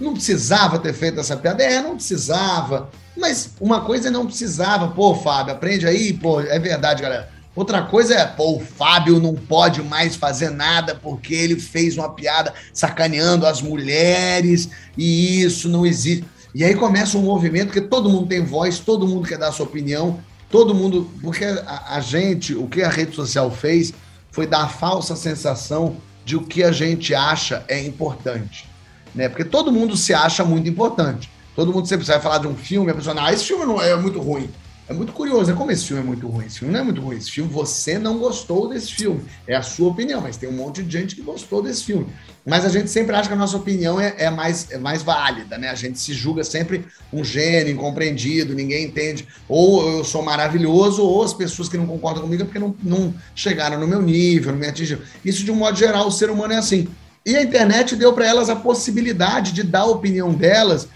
[0.00, 1.62] não precisava ter feito essa piada.
[1.62, 2.90] É, não precisava.
[3.16, 4.88] Mas uma coisa é não precisava.
[4.88, 7.35] Pô, Fábio, aprende aí, pô, é verdade, galera.
[7.56, 12.10] Outra coisa é, pô, o Fábio não pode mais fazer nada porque ele fez uma
[12.10, 16.26] piada sacaneando as mulheres e isso não existe.
[16.54, 19.64] E aí começa um movimento que todo mundo tem voz, todo mundo quer dar sua
[19.64, 21.10] opinião, todo mundo.
[21.22, 23.94] Porque a, a gente, o que a rede social fez
[24.30, 25.96] foi dar a falsa sensação
[26.26, 28.68] de o que a gente acha é importante.
[29.14, 29.30] Né?
[29.30, 31.30] Porque todo mundo se acha muito importante.
[31.54, 33.96] Todo mundo sempre vai falar de um filme, a pessoa, ah, esse filme não é
[33.96, 34.50] muito ruim.
[34.88, 36.46] É muito curioso, é como esse filme é muito ruim.
[36.46, 37.16] Esse filme não é muito ruim.
[37.16, 39.20] Esse filme, você não gostou desse filme.
[39.44, 42.06] É a sua opinião, mas tem um monte de gente que gostou desse filme.
[42.44, 45.58] Mas a gente sempre acha que a nossa opinião é, é mais, é mais válida,
[45.58, 45.70] né?
[45.70, 49.26] A gente se julga sempre um gênio, incompreendido, ninguém entende.
[49.48, 53.12] Ou eu sou maravilhoso, ou as pessoas que não concordam comigo é porque não, não
[53.34, 55.02] chegaram no meu nível, não me atingiram.
[55.24, 56.86] Isso, de um modo geral, o ser humano é assim.
[57.24, 60.86] E a internet deu para elas a possibilidade de dar a opinião delas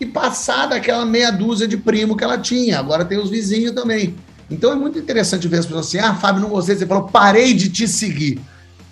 [0.00, 2.78] e passar daquela meia dúzia de primo que ela tinha.
[2.78, 4.16] Agora tem os vizinhos também.
[4.50, 6.74] Então é muito interessante ver as pessoas assim: ah, Fábio, não gostei.
[6.74, 8.40] Você falou, parei de te seguir.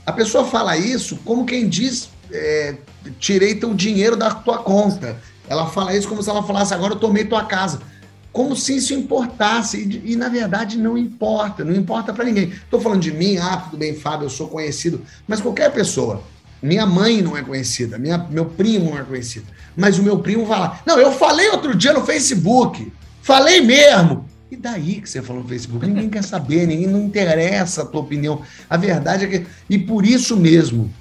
[0.07, 2.77] A pessoa fala isso como quem diz: é,
[3.19, 5.17] tirei teu dinheiro da tua conta.
[5.49, 7.81] Ela fala isso como se ela falasse: agora eu tomei tua casa.
[8.33, 9.79] como se isso importasse.
[9.79, 12.51] E, e na verdade não importa, não importa para ninguém.
[12.51, 16.23] Estou falando de mim, ah, tudo bem, Fábio, eu sou conhecido, mas qualquer pessoa.
[16.63, 19.47] Minha mãe não é conhecida, minha, meu primo não é conhecido.
[19.77, 20.81] Mas o meu primo vai lá.
[20.85, 22.93] Não, eu falei outro dia no Facebook.
[23.23, 24.29] Falei mesmo.
[24.51, 25.87] E daí que você falou no Facebook?
[25.87, 28.43] Ninguém quer saber, ninguém não interessa a tua opinião.
[28.69, 29.47] A verdade é que.
[29.69, 30.93] E por isso mesmo,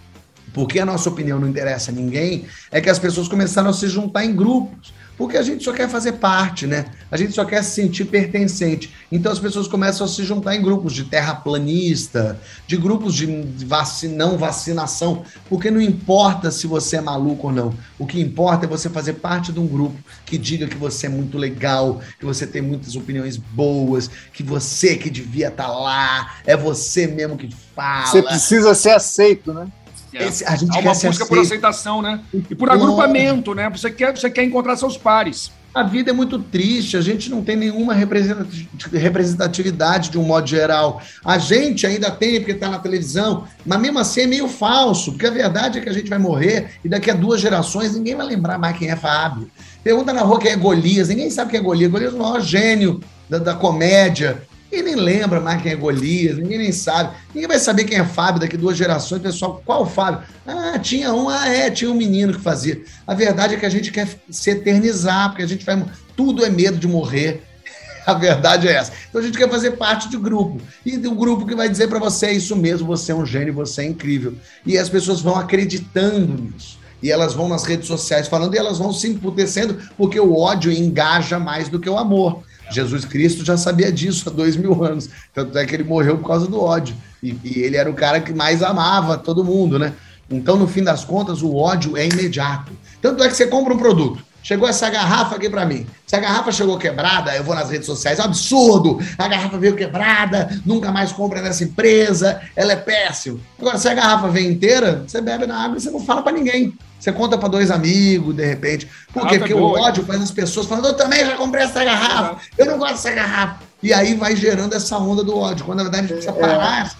[0.53, 3.87] porque a nossa opinião não interessa a ninguém, é que as pessoas começaram a se
[3.87, 6.85] juntar em grupos porque a gente só quer fazer parte, né?
[7.09, 8.93] A gente só quer se sentir pertencente.
[9.11, 13.25] Então as pessoas começam a se juntar em grupos de terraplanista, de grupos de
[13.65, 17.73] vacina, não vacinação, porque não importa se você é maluco ou não.
[17.97, 21.09] O que importa é você fazer parte de um grupo que diga que você é
[21.09, 26.35] muito legal, que você tem muitas opiniões boas, que você que devia estar tá lá,
[26.45, 28.05] é você mesmo que fala.
[28.05, 29.67] Você precisa ser aceito, né?
[30.13, 30.25] É.
[30.25, 32.21] Esse, a gente Há uma busca por aceitação, né?
[32.49, 33.69] E por agrupamento, né?
[33.69, 35.51] Você quer, você quer encontrar seus pares.
[35.73, 40.99] A vida é muito triste, a gente não tem nenhuma representatividade de um modo geral.
[41.23, 45.27] A gente ainda tem, porque está na televisão, mas mesmo assim é meio falso, porque
[45.27, 48.25] a verdade é que a gente vai morrer e daqui a duas gerações ninguém vai
[48.25, 49.51] lembrar mais quem é Fábio.
[49.83, 51.91] Pergunta na rua quem é Golias, ninguém sabe quem é Golias.
[51.91, 52.99] Golias é o maior gênio
[53.29, 54.41] da, da comédia,
[54.71, 57.15] Ninguém nem lembra mais quem é Golias, ninguém nem sabe.
[57.33, 59.21] Ninguém vai saber quem é Fábio daqui duas gerações.
[59.21, 60.21] Pessoal, qual Fábio?
[60.45, 62.81] Ah, tinha um, ah, é, tinha um menino que fazia.
[63.05, 65.85] A verdade é que a gente quer se eternizar, porque a gente vai.
[66.15, 67.43] Tudo é medo de morrer.
[68.05, 68.93] A verdade é essa.
[69.09, 70.61] Então a gente quer fazer parte do grupo.
[70.85, 73.53] E do grupo que vai dizer para você é isso mesmo, você é um gênio,
[73.53, 74.33] você é incrível.
[74.65, 76.79] E as pessoas vão acreditando nisso.
[77.03, 80.71] E elas vão nas redes sociais falando e elas vão se emputecendo, porque o ódio
[80.71, 82.43] engaja mais do que o amor.
[82.71, 85.09] Jesus Cristo já sabia disso há dois mil anos.
[85.33, 86.95] Tanto é que ele morreu por causa do ódio.
[87.21, 89.93] E, e, ele era o cara que mais amava todo mundo, né?
[90.29, 92.71] Então, no fim das contas, o ódio é imediato.
[93.01, 94.23] Tanto é que você compra um produto.
[94.47, 95.85] Chegou essa garrafa aqui para mim.
[96.05, 98.17] Se a garrafa chegou quebrada, eu vou nas redes sociais.
[98.17, 98.97] É um absurdo!
[99.17, 103.37] A garrafa veio quebrada, nunca mais compra nessa empresa, ela é péssima.
[103.59, 106.31] Agora, se a garrafa vem inteira, você bebe na água e você não fala para
[106.31, 106.73] ninguém.
[106.97, 108.87] Você conta para dois amigos, de repente.
[109.11, 109.35] Por quê?
[109.35, 112.67] Ah, Porque o ódio faz as pessoas falando, eu também já comprei essa garrafa, eu
[112.67, 113.59] não gosto dessa garrafa.
[113.83, 116.39] E aí vai gerando essa onda do ódio, quando na verdade a gente precisa é.
[116.39, 116.95] parar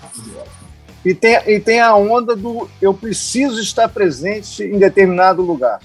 [1.06, 5.80] E tem, e tem a onda do eu preciso estar presente em determinado lugar.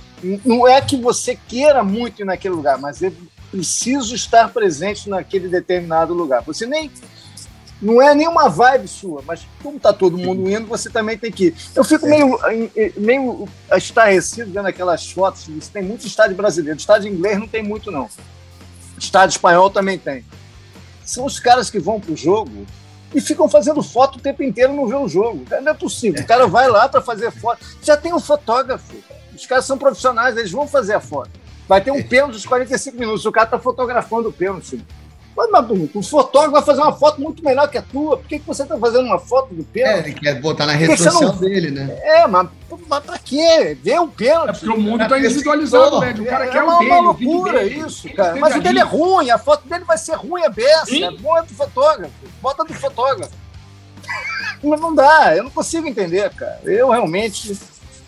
[0.45, 3.12] Não é que você queira muito ir naquele lugar, mas eu
[3.51, 6.43] preciso estar presente naquele determinado lugar.
[6.43, 6.91] Você nem
[7.83, 11.47] não é nenhuma vibe sua, mas como está todo mundo indo, você também tem que
[11.47, 11.57] ir.
[11.75, 12.39] Eu fico meio,
[12.97, 15.49] meio estarrecido vendo aquelas fotos.
[15.73, 16.79] Tem muito estádio brasileiro.
[16.79, 18.09] Estádio inglês não tem muito, não.
[18.97, 20.25] Estádio espanhol também tem.
[21.05, 22.64] São os caras que vão para o jogo
[23.12, 25.45] e ficam fazendo foto o tempo inteiro não vê o jogo.
[25.51, 26.23] Não é possível.
[26.23, 27.66] O cara vai lá para fazer foto.
[27.83, 28.95] Já tem um fotógrafo.
[29.43, 31.30] Os caras são profissionais, eles vão fazer a foto.
[31.66, 33.26] Vai ter um pênalti de 45 minutos.
[33.26, 34.80] O cara está fotografando o pênalti.
[35.36, 38.18] Mas, mas o fotógrafo vai fazer uma foto muito melhor que a tua.
[38.18, 39.97] Por que, que você está fazendo uma foto do pênalti?
[39.97, 41.38] É, ele quer botar na rede social não...
[41.38, 41.99] dele, né?
[42.03, 42.49] É, mas,
[42.88, 43.76] mas pra quê?
[43.82, 44.51] Ver o pênalti.
[44.51, 46.14] É porque o mundo está individualizado, né?
[46.16, 46.90] O cara é, quer é uma, o dele.
[46.90, 48.36] É uma loucura isso, cara.
[48.36, 50.95] Mas o dele é ruim, a foto dele vai ser ruim, é beça.
[50.95, 52.12] É bom é do fotógrafo.
[52.40, 53.32] Bota do fotógrafo.
[54.62, 56.61] mas não dá, eu não consigo entender, cara.
[56.64, 57.59] Eu realmente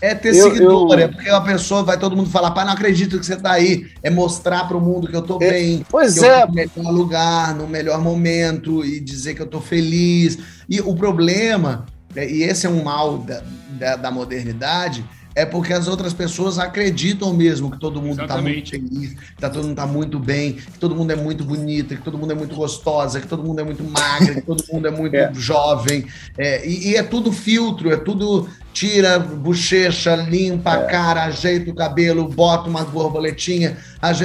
[0.04, 1.04] é ter eu, seguidor, eu...
[1.04, 3.86] é porque uma pessoa vai todo mundo falar, pai, não acredito que você tá aí.
[4.02, 5.86] É mostrar para o mundo que eu tô é, bem.
[5.88, 6.42] Pois que é.
[6.42, 10.38] Eu tô no melhor lugar, no melhor momento e dizer que eu tô feliz.
[10.68, 15.02] E o problema, é, e esse é um mal da, da, da modernidade,
[15.34, 19.50] é porque as outras pessoas acreditam mesmo que todo mundo está muito feliz, que tá,
[19.50, 22.34] todo mundo está muito bem, que todo mundo é muito bonito, que todo mundo é
[22.34, 25.32] muito gostosa, que todo mundo é muito magra, que todo mundo é muito é.
[25.34, 26.06] jovem.
[26.38, 30.86] É, e, e, é tudo filtro, é tudo tira bochecha, limpa a é.
[30.86, 33.76] cara, ajeita o cabelo, bota uma borboletinha.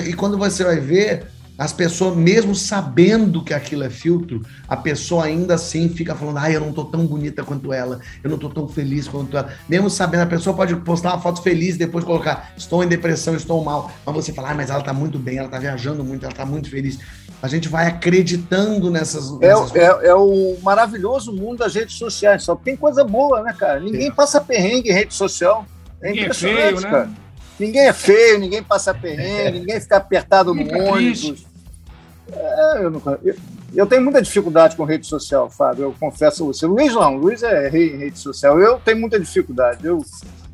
[0.07, 1.27] E quando você vai ver,
[1.59, 6.55] as pessoas, mesmo sabendo que aquilo é filtro, a pessoa ainda assim fica falando: ai,
[6.55, 9.49] eu não tô tão bonita quanto ela, eu não tô tão feliz quanto ela.
[9.67, 13.35] Mesmo sabendo, a pessoa pode postar uma foto feliz e depois colocar: estou em depressão,
[13.35, 13.91] estou mal.
[14.05, 16.45] Mas você fala: ah, mas ela tá muito bem, ela tá viajando muito, ela tá
[16.45, 16.97] muito feliz.
[17.41, 19.29] A gente vai acreditando nessas.
[19.41, 22.43] É, nessas é, é, o maravilhoso mundo das redes sociais.
[22.43, 23.81] Só tem coisa boa, né, cara?
[23.81, 24.11] Ninguém é.
[24.11, 25.65] passa perrengue em rede social.
[26.01, 26.89] É ninguém impressionante, é feio, né?
[26.89, 27.09] cara.
[27.59, 31.48] Ninguém é feio, ninguém passa perrengue, ninguém fica apertado no ônibus.
[32.31, 33.35] É, eu, não, eu,
[33.73, 36.65] eu, tenho muita dificuldade com rede social, Fábio, eu confesso a você.
[36.65, 38.59] Luiz não, Luiz é rei em rede social.
[38.59, 39.85] Eu tenho muita dificuldade.
[39.85, 40.03] Eu,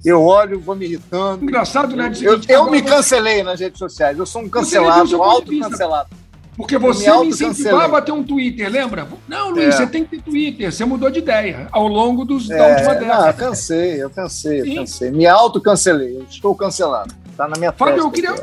[0.03, 1.43] eu olho, vou me irritando.
[1.43, 2.11] Engraçado, né?
[2.21, 4.17] Eu, eu me cancelei nas redes sociais.
[4.17, 6.09] Eu sou um cancelado, auto-cancelado.
[6.55, 9.05] Porque você me, me incentivava a ter um Twitter, lembra?
[9.27, 9.71] Não, Luiz, é.
[9.71, 10.71] você tem que ter Twitter.
[10.71, 13.27] Você mudou de ideia ao longo dos, é, da última década.
[13.27, 15.11] Eu cansei, eu cansei, eu cansei.
[15.11, 16.25] Me auto-cancelei.
[16.29, 17.13] Estou cancelado.
[17.29, 18.33] Está na minha Fábio, eu queria,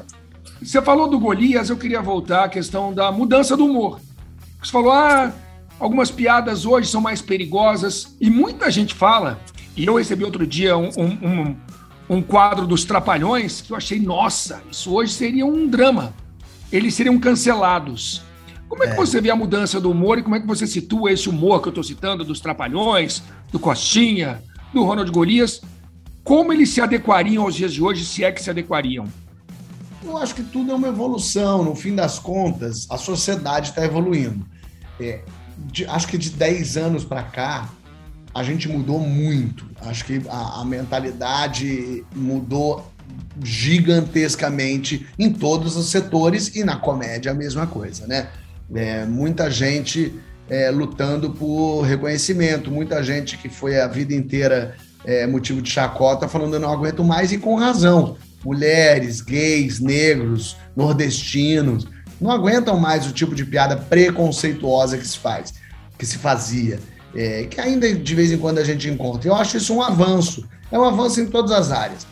[0.64, 4.00] Você falou do Golias, eu queria voltar à questão da mudança do humor.
[4.62, 5.32] Você falou, ah,
[5.78, 9.40] algumas piadas hoje são mais perigosas, e muita gente fala,
[9.76, 11.56] e eu recebi outro dia um, um, um,
[12.08, 16.14] um quadro dos Trapalhões, que eu achei, nossa, isso hoje seria um drama.
[16.70, 18.22] Eles seriam cancelados.
[18.68, 18.96] Como é que é.
[18.96, 21.68] você vê a mudança do humor e como é que você situa esse humor que
[21.68, 24.40] eu estou citando dos Trapalhões, do Costinha,
[24.72, 25.60] do Ronald Golias?
[26.22, 29.06] Como eles se adequariam aos dias de hoje, se é que se adequariam?
[30.04, 31.62] Eu acho que tudo é uma evolução.
[31.62, 34.44] No fim das contas, a sociedade está evoluindo.
[35.00, 35.20] É,
[35.58, 37.68] de, acho que de 10 anos para cá,
[38.34, 39.66] a gente mudou muito.
[39.80, 42.90] Acho que a, a, mentalidade mudou
[43.42, 48.28] gigantescamente em todos os setores e na comédia a mesma coisa, né?
[48.74, 50.14] É, muita gente
[50.48, 56.26] é, lutando por reconhecimento, muita gente que foi a vida inteira é, motivo de chacota
[56.26, 61.86] falando eu não aguento mais e com razão mulheres, gays, negros, nordestinos,
[62.20, 65.54] não aguentam mais o tipo de piada preconceituosa que se faz,
[65.98, 66.78] que se fazia,
[67.14, 69.28] é, que ainda de vez em quando a gente encontra.
[69.28, 72.06] Eu acho isso um avanço, é um avanço em todas as áreas.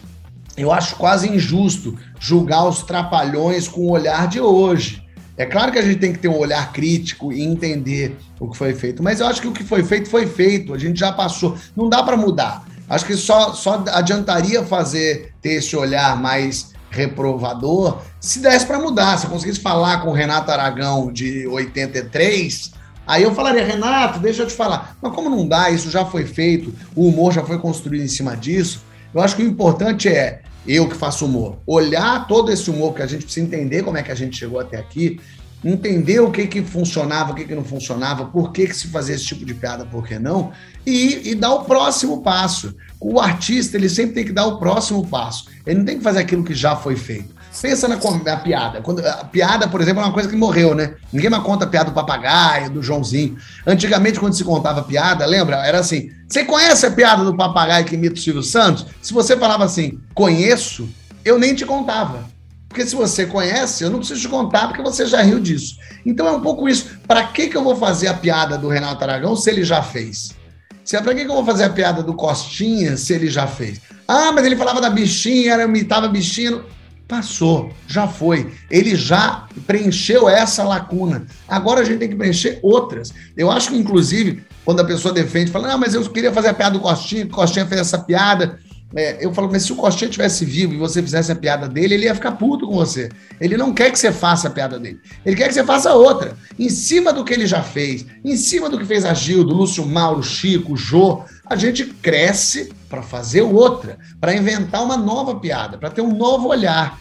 [0.57, 5.03] Eu acho quase injusto julgar os trapalhões com o olhar de hoje.
[5.37, 8.59] É claro que a gente tem que ter um olhar crítico e entender o que
[8.59, 11.13] foi feito, mas eu acho que o que foi feito foi feito, a gente já
[11.13, 11.57] passou.
[11.75, 12.67] Não dá para mudar.
[12.91, 19.17] Acho que só, só adiantaria fazer ter esse olhar mais reprovador se desse para mudar.
[19.17, 22.73] Se eu conseguisse falar com o Renato Aragão de 83,
[23.07, 24.97] aí eu falaria, Renato, deixa eu te falar.
[25.01, 28.37] Mas como não dá, isso já foi feito, o humor já foi construído em cima
[28.37, 28.83] disso.
[29.15, 33.03] Eu acho que o importante é, eu que faço humor, olhar todo esse humor que
[33.03, 35.21] a gente precisa entender como é que a gente chegou até aqui
[35.65, 39.15] entender o que que funcionava, o que que não funcionava, por que que se fazia
[39.15, 40.53] esse tipo de piada, por que não,
[40.87, 42.75] e, e dar o próximo passo.
[42.99, 45.47] O artista, ele sempre tem que dar o próximo passo.
[45.67, 47.41] Ele não tem que fazer aquilo que já foi feito.
[47.61, 48.81] Pensa na, na piada.
[48.81, 50.95] Quando, a piada, por exemplo, é uma coisa que morreu, né?
[51.13, 53.37] Ninguém mais conta a piada do papagaio, do Joãozinho.
[53.67, 55.57] Antigamente, quando se contava piada, lembra?
[55.67, 58.87] Era assim: você conhece a piada do papagaio que imita o Silvio Santos?
[59.03, 60.89] Se você falava assim, conheço,
[61.25, 62.30] eu nem te contava.
[62.71, 65.77] Porque se você conhece, eu não preciso te contar porque você já riu disso.
[66.07, 67.01] Então é um pouco isso.
[67.05, 70.37] Para que, que eu vou fazer a piada do Renato Aragão se ele já fez?
[70.85, 73.49] Se é para que, que eu vou fazer a piada do Costinha se ele já
[73.49, 73.81] fez?
[74.07, 76.63] Ah, mas ele falava da bichinha, era imitava bichinha.
[77.09, 78.53] Passou, já foi.
[78.71, 81.27] Ele já preencheu essa lacuna.
[81.49, 83.13] Agora a gente tem que preencher outras.
[83.37, 86.55] Eu acho que, inclusive, quando a pessoa defende, fala, não, mas eu queria fazer a
[86.55, 88.61] piada do Costinha, o Costinha fez essa piada.
[88.95, 91.95] É, eu falo, mas se o Costinha tivesse vivo e você fizesse a piada dele,
[91.95, 93.09] ele ia ficar puto com você.
[93.41, 95.01] Ele não quer que você faça a piada dele.
[95.25, 96.37] Ele quer que você faça outra.
[96.59, 99.87] Em cima do que ele já fez, em cima do que fez a Gildo, Lúcio
[99.87, 105.91] Mauro, Chico, Jô, a gente cresce para fazer outra, para inventar uma nova piada, para
[105.91, 106.99] ter um novo olhar.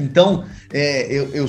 [0.00, 1.46] Então, é, eu, eu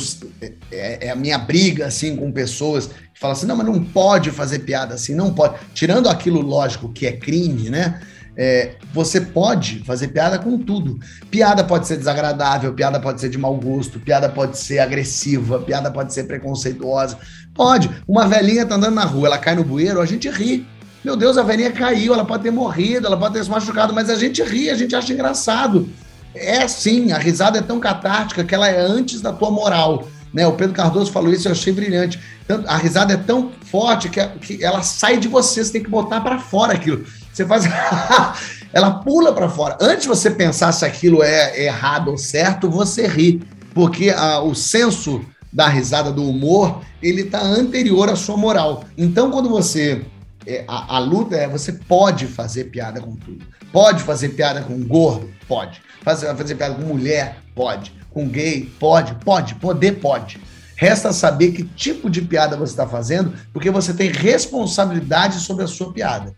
[0.71, 4.29] é, é, a minha briga assim com pessoas que falam assim: não, mas não pode
[4.29, 5.55] fazer piada assim, não pode.
[5.73, 7.99] Tirando aquilo lógico que é crime, né?
[8.35, 10.97] É, você pode fazer piada com tudo.
[11.29, 15.91] Piada pode ser desagradável, piada pode ser de mau gosto, piada pode ser agressiva, piada
[15.91, 17.17] pode ser preconceituosa.
[17.53, 17.89] Pode.
[18.07, 20.65] Uma velhinha tá andando na rua, ela cai no bueiro, a gente ri.
[21.03, 24.09] Meu Deus, a velhinha caiu, ela pode ter morrido, ela pode ter se machucado, mas
[24.09, 25.89] a gente ri, a gente acha engraçado.
[26.33, 30.07] É assim, a risada é tão catártica que ela é antes da tua moral.
[30.33, 30.47] Né?
[30.47, 32.19] O Pedro Cardoso falou isso, eu achei brilhante.
[32.67, 36.21] A risada é tão forte que, que ela sai de você, você tem que botar
[36.21, 37.05] para fora aquilo.
[37.31, 37.63] Você faz.
[38.73, 39.77] ela pula para fora.
[39.79, 43.41] Antes de você pensar se aquilo é errado ou certo, você ri.
[43.73, 48.83] Porque a, o senso da risada, do humor, ele está anterior à sua moral.
[48.97, 50.05] Então, quando você.
[50.45, 53.45] É, a, a, luta é você pode fazer piada com tudo.
[53.71, 55.29] Pode fazer piada com gordo?
[55.47, 55.81] Pode.
[56.03, 57.37] Fazer, fazer piada com mulher?
[57.53, 57.93] Pode.
[58.09, 58.71] Com gay?
[58.79, 59.13] Pode.
[59.23, 59.55] Pode.
[59.55, 59.99] Poder?
[59.99, 60.39] Pode.
[60.75, 65.67] Resta saber que tipo de piada você está fazendo, porque você tem responsabilidade sobre a
[65.67, 66.33] sua piada.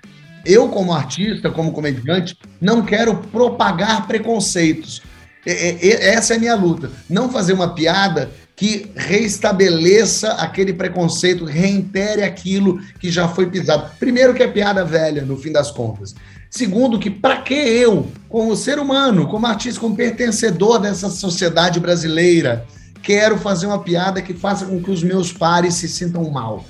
[0.45, 5.01] Eu, como artista, como comediante, não quero propagar preconceitos.
[5.45, 6.91] Essa é a minha luta.
[7.09, 13.91] Não fazer uma piada que reestabeleça aquele preconceito, reitere aquilo que já foi pisado.
[13.99, 16.13] Primeiro, que é piada velha, no fim das contas.
[16.49, 22.65] Segundo, que para que eu, como ser humano, como artista, como pertencedor dessa sociedade brasileira,
[23.01, 26.63] quero fazer uma piada que faça com que os meus pares se sintam mal?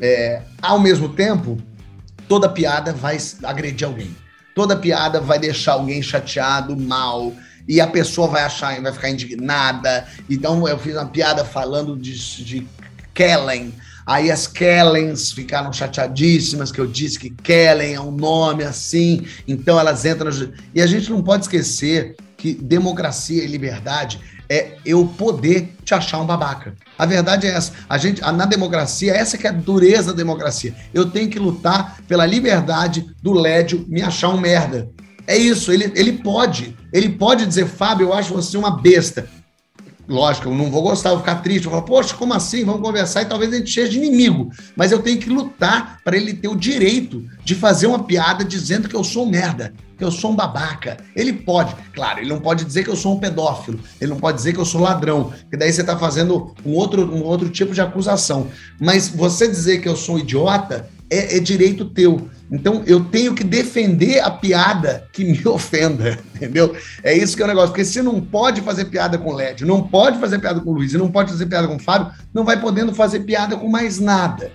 [0.00, 1.58] É, ao mesmo tempo,
[2.28, 4.16] toda piada vai agredir alguém.
[4.54, 7.32] Toda piada vai deixar alguém chateado, mal,
[7.68, 10.06] e a pessoa vai achar, vai ficar indignada.
[10.30, 12.66] Então eu fiz uma piada falando de, de
[13.12, 13.74] Kellen.
[14.06, 19.26] Aí as Kellens ficaram chateadíssimas que eu disse que Kellen é um nome assim.
[19.48, 20.30] Então elas entram.
[20.74, 26.20] E a gente não pode esquecer que democracia e liberdade é eu poder te achar
[26.20, 26.74] um babaca.
[26.98, 27.72] A verdade é essa.
[27.88, 30.74] A gente, na democracia, essa que é a dureza da democracia.
[30.92, 34.88] Eu tenho que lutar pela liberdade do Lédio me achar um merda.
[35.26, 36.76] É isso, ele, ele pode.
[36.92, 39.28] Ele pode dizer, Fábio, eu acho você uma besta.
[40.08, 41.64] Lógico, eu não vou gostar, vou ficar triste.
[41.64, 42.64] Eu vou falar, poxa, como assim?
[42.64, 44.50] Vamos conversar e talvez a gente seja de inimigo.
[44.76, 48.88] Mas eu tenho que lutar para ele ter o direito de fazer uma piada dizendo
[48.88, 50.98] que eu sou merda, que eu sou um babaca.
[51.14, 54.36] Ele pode, claro, ele não pode dizer que eu sou um pedófilo, ele não pode
[54.36, 57.74] dizer que eu sou ladrão, porque daí você está fazendo um outro, um outro tipo
[57.74, 58.46] de acusação.
[58.80, 62.28] Mas você dizer que eu sou um idiota é, é direito teu.
[62.50, 66.76] Então eu tenho que defender a piada que me ofenda, entendeu?
[67.02, 67.70] É isso que é o negócio.
[67.70, 70.92] Porque se não pode fazer piada com LED, não pode fazer piada com o Luiz,
[70.92, 74.52] não pode fazer piada com o Fábio, não vai podendo fazer piada com mais nada.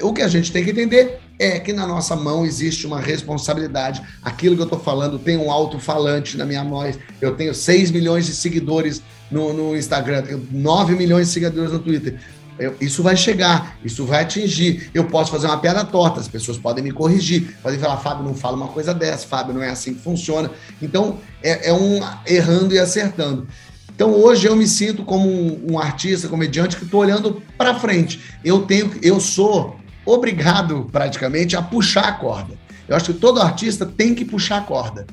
[0.00, 4.02] O que a gente tem que entender é que na nossa mão existe uma responsabilidade.
[4.22, 6.98] Aquilo que eu estou falando tem um alto-falante na minha voz.
[7.20, 11.78] Eu tenho 6 milhões de seguidores no, no Instagram, tenho 9 milhões de seguidores no
[11.78, 12.18] Twitter.
[12.58, 14.90] Eu, isso vai chegar, isso vai atingir.
[14.94, 18.34] Eu posso fazer uma piada torta, as pessoas podem me corrigir, podem falar, Fábio, não
[18.34, 20.50] fala uma coisa dessa, Fábio, não é assim que funciona.
[20.80, 23.46] Então, é, é um errando e acertando.
[23.94, 28.20] Então, hoje eu me sinto como um, um artista, comediante, que estou olhando para frente.
[28.44, 32.54] Eu tenho, eu sou obrigado, praticamente, a puxar a corda.
[32.88, 35.06] Eu acho que todo artista tem que puxar a corda.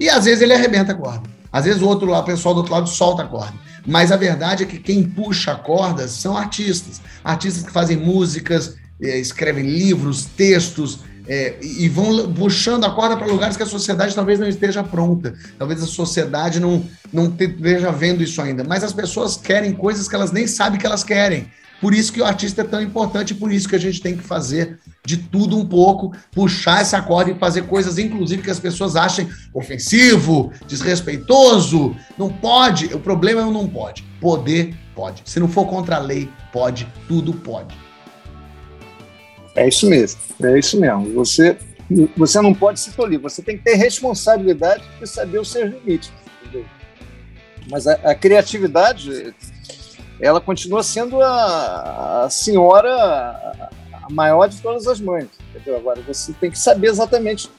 [0.00, 1.30] E às vezes ele arrebenta a corda.
[1.52, 3.54] Às vezes o outro lá, o pessoal do outro lado solta a corda.
[3.86, 7.00] Mas a verdade é que quem puxa cordas são artistas.
[7.24, 13.26] Artistas que fazem músicas, é, escrevem livros, textos, é, e vão puxando a corda para
[13.26, 15.34] lugares que a sociedade talvez não esteja pronta.
[15.58, 18.64] Talvez a sociedade não, não esteja vendo isso ainda.
[18.64, 21.50] Mas as pessoas querem coisas que elas nem sabem que elas querem.
[21.82, 24.22] Por isso que o artista é tão importante, por isso que a gente tem que
[24.22, 28.94] fazer de tudo um pouco, puxar essa corda e fazer coisas, inclusive, que as pessoas
[28.94, 31.96] achem ofensivo, desrespeitoso.
[32.16, 32.94] Não pode.
[32.94, 34.04] O problema é o não pode.
[34.20, 35.24] Poder pode.
[35.24, 36.86] Se não for contra a lei, pode.
[37.08, 37.76] Tudo pode.
[39.56, 40.20] É isso mesmo.
[40.40, 41.12] É isso mesmo.
[41.14, 41.58] Você,
[42.16, 43.18] você não pode se tolir.
[43.18, 46.12] Você tem que ter responsabilidade de saber os seus limites.
[46.42, 46.64] Entendeu?
[47.68, 49.34] Mas a, a criatividade
[50.22, 52.92] ela continua sendo a, a senhora
[54.02, 55.28] a maior de todas as mães.
[55.50, 55.76] Entendeu?
[55.76, 57.50] Agora, você tem que saber exatamente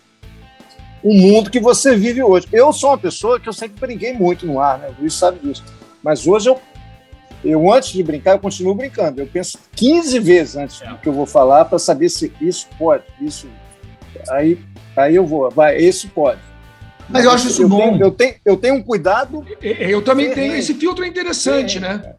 [1.04, 2.48] o mundo que você vive hoje.
[2.54, 4.88] Eu sou uma pessoa que eu sempre brinquei muito no ar, né?
[4.98, 5.62] O Luiz sabe disso.
[6.02, 6.60] Mas hoje eu,
[7.44, 9.20] eu antes de brincar, eu continuo brincando.
[9.20, 13.04] Eu penso 15 vezes antes do que eu vou falar para saber se isso pode,
[13.20, 13.48] isso.
[14.30, 14.58] Aí,
[14.96, 16.40] aí eu vou, vai, isso pode.
[17.10, 17.92] Mas eu acho isso eu bom.
[17.92, 19.46] Tenho, eu, tenho, eu tenho um cuidado.
[19.62, 20.56] Eu também tenho.
[20.56, 22.16] Esse filtro é interessante, né?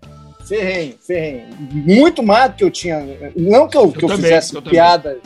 [0.47, 1.49] Ferrenho, ferrenho.
[1.71, 3.01] Muito mais do que eu tinha.
[3.37, 5.19] Não que eu, eu que eu também, fizesse eu piadas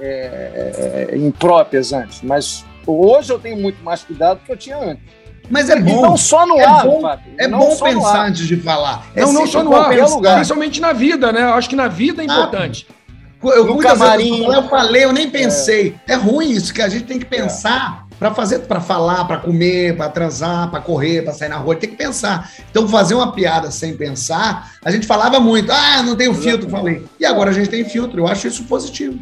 [0.00, 4.76] é, é, impróprias antes, mas hoje eu tenho muito mais cuidado do que eu tinha
[4.76, 5.02] antes.
[5.50, 5.98] Mas é bom.
[5.98, 7.32] E não só no é ar, bom, Fábio.
[7.38, 9.06] É não bom pensar antes de falar.
[9.14, 10.34] É não, não só no ar, lugar.
[10.34, 11.42] principalmente na vida, né?
[11.42, 12.86] Eu acho que na vida é importante.
[12.90, 14.40] Ah, eu, no camarim.
[14.40, 15.96] Vezes, eu falei, eu nem pensei.
[16.06, 16.12] É.
[16.12, 19.96] é ruim isso, que a gente tem que pensar para fazer, para falar, para comer,
[19.96, 22.52] para transar, para correr, para sair na rua, tem que pensar.
[22.70, 27.04] Então, fazer uma piada sem pensar, a gente falava muito, ah, não tem filtro, falei.
[27.18, 29.18] E agora a gente tem filtro, eu acho isso positivo.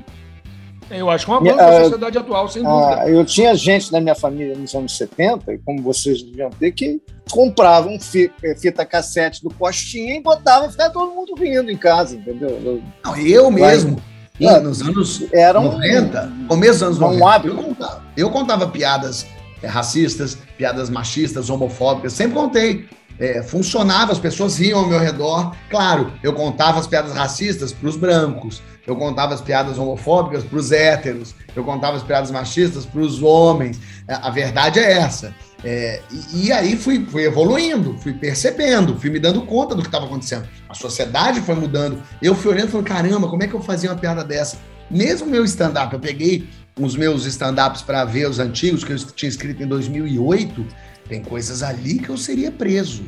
[0.89, 3.09] Eu acho que é uma boa para a sociedade atual, sem dúvida.
[3.09, 7.01] eu tinha gente na minha família nos anos 70, e como vocês deviam ter, que
[7.31, 12.81] compravam eh, fita cassete do Postinha e botavam, ficava todo mundo rindo em casa, entendeu?
[13.05, 14.01] Não, eu mesmo.
[14.45, 17.57] Ah, nos anos era 90, começo dos anos 90, um hábito.
[17.57, 19.27] Eu, contava, eu contava piadas
[19.63, 22.89] é, racistas, piadas machistas, homofóbicas, sempre contei.
[23.19, 25.55] É, funcionava, as pessoas riam ao meu redor.
[25.71, 30.59] Claro, eu contava as piadas racistas para os brancos, eu contava as piadas homofóbicas para
[30.59, 33.81] os héteros, eu contava as piadas machistas para os homens.
[34.07, 35.35] É, a verdade é essa.
[35.65, 39.89] É, e, e, aí fui, fui evoluindo, fui percebendo, fui me dando conta do que
[39.89, 40.47] estava acontecendo.
[40.69, 42.03] A sociedade foi mudando.
[42.21, 44.59] Eu fui olhando e falando, caramba, como é que eu fazia uma piada dessa?
[44.91, 46.49] Mesmo meu stand-up, eu peguei
[46.79, 50.67] os meus stand-ups para ver os antigos, que eu tinha escrito em 2008,
[51.09, 53.05] tem coisas ali que eu seria preso.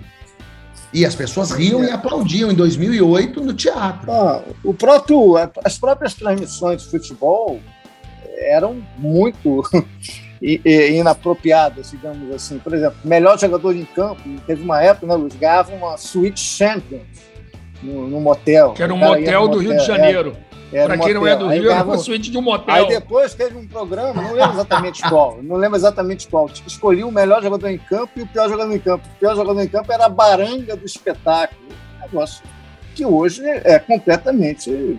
[0.92, 4.11] E as pessoas riam e aplaudiam em 2008 no teatro.
[4.11, 7.61] Ah, o próprio, as próprias transmissões de futebol
[8.38, 9.62] eram muito
[10.41, 12.59] inapropriadas, digamos assim.
[12.59, 17.03] Por exemplo, melhor jogador em campo, teve uma época, né, Luiz, ganhava uma Suite Champions
[17.82, 18.72] no, no motel.
[18.72, 20.36] Que era um motel do Rio de Janeiro.
[20.70, 22.74] Para quem não é do Rio, era uma suíte de um motel.
[22.74, 26.51] Aí depois teve um programa, não lembro exatamente qual, não lembro exatamente qual.
[26.66, 29.07] Escolhi o melhor jogador em campo e o pior jogador em campo.
[29.07, 31.61] O pior jogador em campo era a baranga do espetáculo.
[31.97, 32.45] Um negócio
[32.95, 34.99] que hoje é completamente.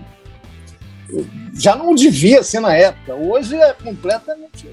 [1.53, 3.13] Já não devia ser na época.
[3.13, 4.67] Hoje é completamente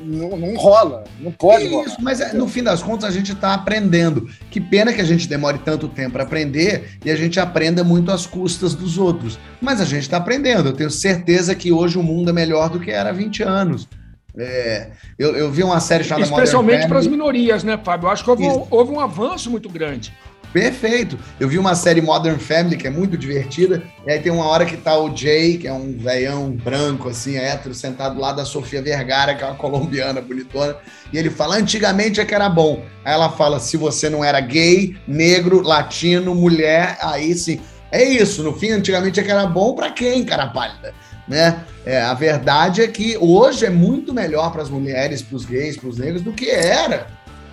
[0.00, 1.96] não, não rola, não pode Isso, rolar.
[2.00, 4.28] mas é, no fim das contas a gente está aprendendo.
[4.50, 8.10] Que pena que a gente demore tanto tempo para aprender e a gente aprenda muito
[8.10, 9.38] às custas dos outros.
[9.60, 10.70] Mas a gente está aprendendo.
[10.70, 13.88] Eu tenho certeza que hoje o mundo é melhor do que era há 20 anos.
[14.36, 18.06] É, eu, eu vi uma série chamada Especialmente para as minorias, né, Fábio?
[18.06, 20.12] Eu acho que houve um, houve um avanço muito grande.
[20.52, 21.16] Perfeito.
[21.38, 23.82] Eu vi uma série Modern Family que é muito divertida.
[24.04, 27.36] E aí tem uma hora que tá o Jay, que é um velhão branco, assim,
[27.36, 30.76] hétero, sentado lá da Sofia Vergara, que é uma colombiana bonitona.
[31.12, 32.82] E ele fala: antigamente é que era bom.
[33.04, 37.60] Aí ela fala: se você não era gay, negro, latino, mulher, aí sim.
[37.92, 38.42] É isso.
[38.42, 40.92] No fim, antigamente é que era bom para quem, cara pálida?
[41.28, 41.64] Né?
[41.86, 45.76] É, a verdade é que hoje é muito melhor para as mulheres, para os gays,
[45.76, 47.06] para os negros do que era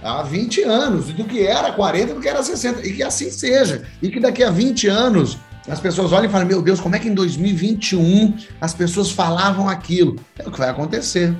[0.07, 3.29] há 20 anos, e do que era 40, do que era 60, e que assim
[3.29, 3.83] seja.
[4.01, 5.37] E que daqui a 20 anos
[5.69, 9.67] as pessoas olhem e falam: Meu Deus, como é que em 2021 as pessoas falavam
[9.67, 10.15] aquilo?
[10.39, 11.35] É o que vai acontecer.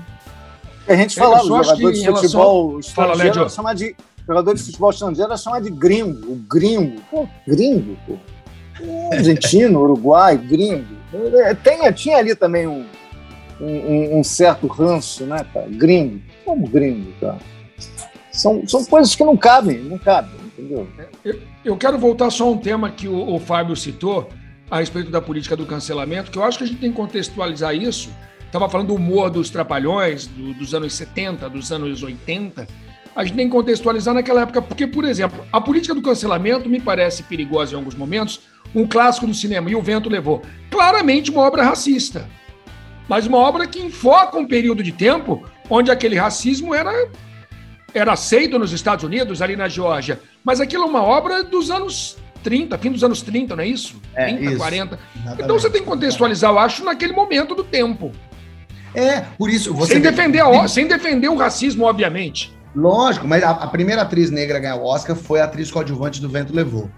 [0.87, 3.95] A gente falava, só acho jogador de relação- futebol Fala, estrangeiro era chamar de.
[4.27, 6.31] Jogador de futebol estrangeiro era chamar de gringo.
[6.31, 7.01] O gringo.
[7.09, 8.17] Pô, gringo, pô.
[9.13, 10.85] Argentino, Uruguai, gringo.
[11.43, 12.85] É, Tem, tinha ali também um,
[13.59, 15.67] um, um certo ranço, né, cara?
[15.69, 16.21] Gringo.
[16.45, 17.37] Como gringo, cara?
[18.37, 20.87] São, são coisas que não cabem, não cabem, entendeu?
[21.65, 24.29] Eu quero voltar só a um tema que o, o Fábio citou
[24.69, 27.73] a respeito da política do cancelamento, que eu acho que a gente tem que contextualizar
[27.75, 28.09] isso.
[28.45, 32.67] Estava falando do humor dos trapalhões, do- dos anos 70, dos anos 80.
[33.15, 36.79] A gente tem que contextualizar naquela época, porque, por exemplo, a política do cancelamento me
[36.79, 38.41] parece perigosa em alguns momentos.
[38.75, 40.41] Um clássico do cinema, E o Vento Levou.
[40.69, 42.29] Claramente uma obra racista.
[43.09, 47.09] Mas uma obra que enfoca um período de tempo onde aquele racismo era
[47.97, 52.17] era aceito nos Estados Unidos, ali na Geórgia, mas aquilo é uma obra dos anos
[52.43, 53.99] 30, fim dos anos 30, não é isso?
[54.13, 54.57] É, 30, isso.
[54.57, 54.99] 40.
[55.15, 55.43] Exatamente.
[55.43, 58.11] Então você tem que contextualizar, eu acho, naquele momento do tempo.
[58.95, 59.93] É, por isso você.
[59.93, 62.55] sem, defender a o- sem defender o racismo, obviamente.
[62.75, 66.21] Lógico, mas a, a primeira atriz negra a ganhar o Oscar foi a atriz coadjuvante
[66.21, 66.89] do Vento Levou.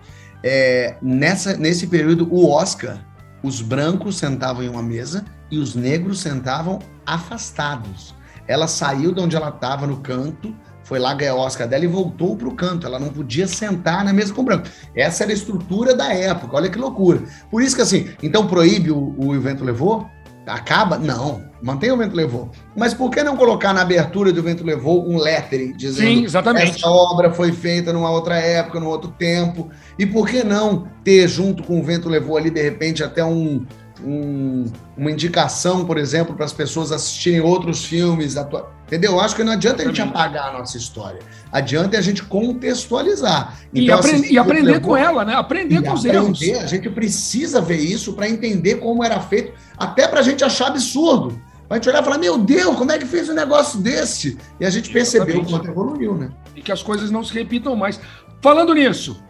[0.43, 2.97] É, nessa, nesse período, o Oscar,
[3.41, 8.13] os brancos sentavam em uma mesa e os negros sentavam afastados.
[8.47, 10.55] Ela saiu de onde ela estava, no canto,
[10.89, 12.87] foi lá ganhar o Oscar dela e voltou para o canto.
[12.87, 14.67] Ela não podia sentar na mesa com o branco.
[14.95, 17.21] Essa era a estrutura da época, olha que loucura.
[17.51, 20.09] Por isso que assim, então proíbe o, o Vento Levou?
[20.47, 20.97] Acaba?
[20.97, 22.49] Não, mantém o Vento Levou.
[22.75, 26.77] Mas por que não colocar na abertura do Vento Levou um lettering dizendo Sim, exatamente.
[26.77, 29.69] essa obra foi feita numa outra época, num outro tempo?
[29.99, 33.63] E por que não ter junto com o Vento Levou ali, de repente, até um,
[34.03, 34.65] um-
[34.97, 38.37] uma indicação, por exemplo, para as pessoas assistirem outros filmes?
[38.37, 39.11] atua- Entendeu?
[39.11, 40.17] Eu acho que não adianta a gente Exatamente.
[40.35, 41.19] apagar a nossa história.
[41.51, 43.59] Adianta a gente contextualizar.
[43.73, 45.35] E, Então, e o Vento aprender Levou- com ela, né?
[45.35, 46.17] Aprender e com os aprender,
[46.49, 46.63] erros.
[46.63, 50.67] A gente precisa ver isso para entender como era feito, até para a gente achar
[50.67, 51.39] absurdo.
[51.67, 54.39] Pra gente olhar e falar, meu Deus, como é que fez um negócio desse?
[54.59, 55.51] E a gente percebeu o Exatamente.
[55.51, 56.31] quanto evoluiu, né?
[56.55, 57.99] E que as coisas não se repitam mais.
[58.41, 59.21] Falando nisso,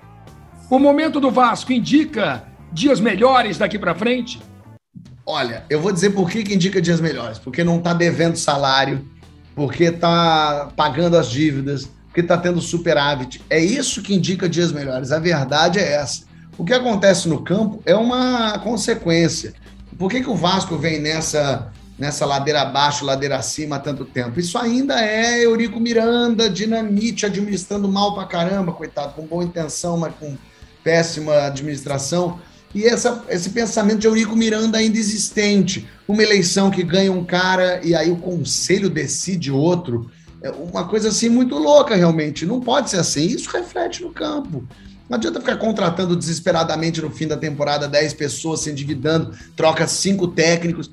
[0.69, 4.39] o momento do Vasco indica dias melhores daqui para frente?
[5.31, 7.37] Olha, eu vou dizer por que, que indica dias melhores.
[7.37, 9.07] Porque não está devendo salário,
[9.53, 13.39] porque está pagando as dívidas, porque está tendo superávit.
[13.47, 15.11] É isso que indica dias melhores.
[15.11, 16.23] A verdade é essa.
[16.57, 19.53] O que acontece no campo é uma consequência.
[19.99, 24.39] Por que, que o Vasco vem nessa, nessa ladeira abaixo, ladeira acima há tanto tempo?
[24.39, 30.11] Isso ainda é Eurico Miranda, dinamite, administrando mal pra caramba, coitado, com boa intenção, mas
[30.19, 30.35] com
[30.83, 32.39] péssima administração.
[32.73, 35.87] E essa, esse pensamento de Eurico Miranda ainda existente.
[36.07, 40.09] Uma eleição que ganha um cara e aí o conselho decide outro.
[40.41, 42.45] É uma coisa assim muito louca, realmente.
[42.45, 43.25] Não pode ser assim.
[43.25, 44.63] Isso reflete no campo.
[45.09, 50.27] Não adianta ficar contratando desesperadamente no fim da temporada 10 pessoas, se endividando, troca cinco
[50.27, 50.91] técnicos.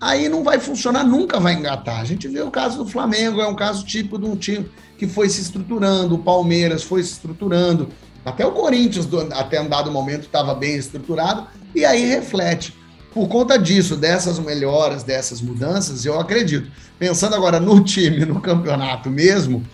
[0.00, 2.00] Aí não vai funcionar, nunca vai engatar.
[2.00, 5.06] A gente vê o caso do Flamengo, é um caso típico de um time que
[5.06, 7.88] foi se estruturando, o Palmeiras foi se estruturando,
[8.24, 12.76] até o Corinthians, até um dado momento, estava bem estruturado, e aí reflete.
[13.12, 16.70] Por conta disso, dessas melhoras, dessas mudanças, eu acredito.
[16.98, 19.64] Pensando agora no time, no campeonato mesmo,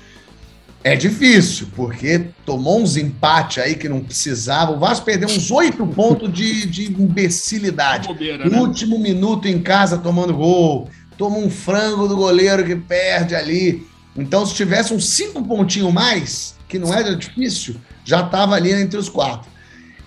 [0.84, 4.72] é difícil, porque tomou uns empates aí que não precisava.
[4.72, 8.06] O Vasco perdeu uns oito pontos de, de imbecilidade.
[8.06, 8.60] Bobeira, né?
[8.60, 10.88] Último minuto em casa tomando gol.
[11.16, 13.86] Toma um frango do goleiro que perde ali.
[14.14, 18.98] Então, se tivesse uns cinco pontinhos mais, que não era difícil, já estava ali entre
[18.98, 19.48] os quatro.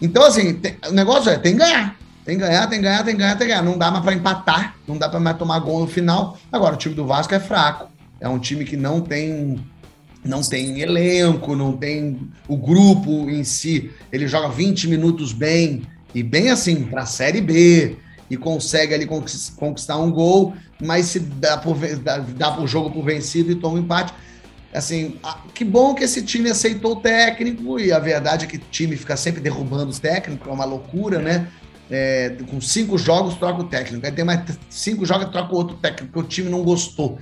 [0.01, 1.95] Então, assim, tem- o negócio é, tem que ganhar.
[2.25, 3.63] Tem que ganhar, tem que ganhar, tem que ganhar, tem que ganhar.
[3.63, 6.37] Não dá mais para empatar, não dá para mais tomar gol no final.
[6.51, 7.89] Agora, o time do Vasco é fraco.
[8.19, 9.63] É um time que não tem
[10.25, 13.91] não tem elenco, não tem o grupo em si.
[14.11, 17.95] Ele joga 20 minutos bem, e bem assim, para a Série B.
[18.29, 19.05] e consegue ali
[19.55, 20.53] conquistar um gol,
[20.83, 24.13] mas se dá por, dá, dá o jogo por vencido e toma um empate.
[24.77, 25.15] Assim,
[25.53, 28.95] que bom que esse time aceitou o técnico, e a verdade é que o time
[28.95, 31.47] fica sempre derrubando os técnicos, é uma loucura, né?
[31.89, 34.05] É, com cinco jogos, troca o técnico.
[34.05, 37.17] Aí tem mais cinco jogos, troca o outro técnico, porque o time não gostou.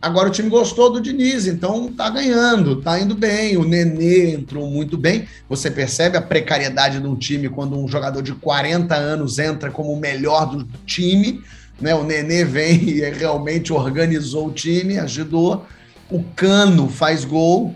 [0.00, 3.56] Agora o time gostou do Diniz, então tá ganhando, tá indo bem.
[3.56, 5.26] O Nenê entrou muito bem.
[5.48, 9.92] Você percebe a precariedade de um time quando um jogador de 40 anos entra como
[9.92, 11.42] o melhor do time.
[11.80, 11.94] Né?
[11.94, 15.66] O Nenê vem e realmente organizou o time, ajudou.
[16.10, 17.74] O Cano faz gol.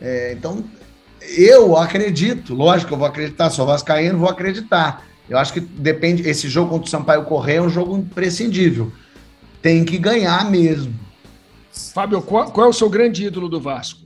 [0.00, 0.64] É, então,
[1.36, 5.06] eu acredito, lógico, eu vou acreditar, sou vascaíno, vou acreditar.
[5.28, 8.90] Eu acho que depende, esse jogo contra o Sampaio Correia é um jogo imprescindível.
[9.60, 10.94] Tem que ganhar mesmo
[11.92, 14.00] Fábio, qual, qual, é o seu grande ídolo do Vasco?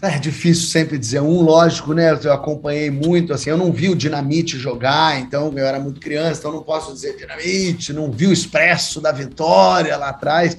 [0.00, 2.18] É difícil sempre dizer um, lógico, né?
[2.22, 6.40] Eu acompanhei muito, assim, eu não vi o Dinamite jogar, então eu era muito criança,
[6.40, 10.56] então não posso dizer Dinamite, não vi o Expresso da Vitória lá atrás.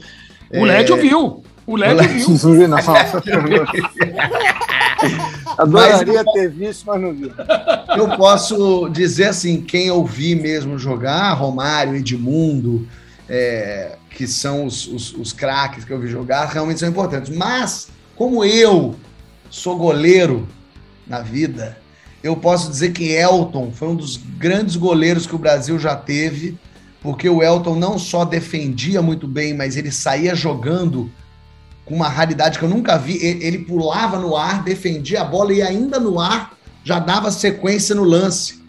[0.51, 0.65] O é...
[0.65, 1.43] Lédio viu.
[1.65, 2.29] O Lédio viu.
[2.43, 2.77] Não vi, não.
[5.57, 7.31] Adoraria mas, ter visto, mas não vi.
[7.97, 12.87] Eu posso dizer assim, quem eu vi mesmo jogar, Romário, Edmundo,
[13.29, 17.35] é, que são os, os, os craques que eu vi jogar, realmente são importantes.
[17.35, 18.95] Mas, como eu
[19.49, 20.47] sou goleiro
[21.07, 21.77] na vida,
[22.23, 26.57] eu posso dizer que Elton foi um dos grandes goleiros que o Brasil já teve,
[27.05, 31.11] porque o Elton não só defendia muito bem, mas ele saía jogando
[31.85, 33.23] com uma raridade que eu nunca vi.
[33.23, 38.03] Ele pulava no ar, defendia a bola e ainda no ar já dava sequência no
[38.03, 38.59] lance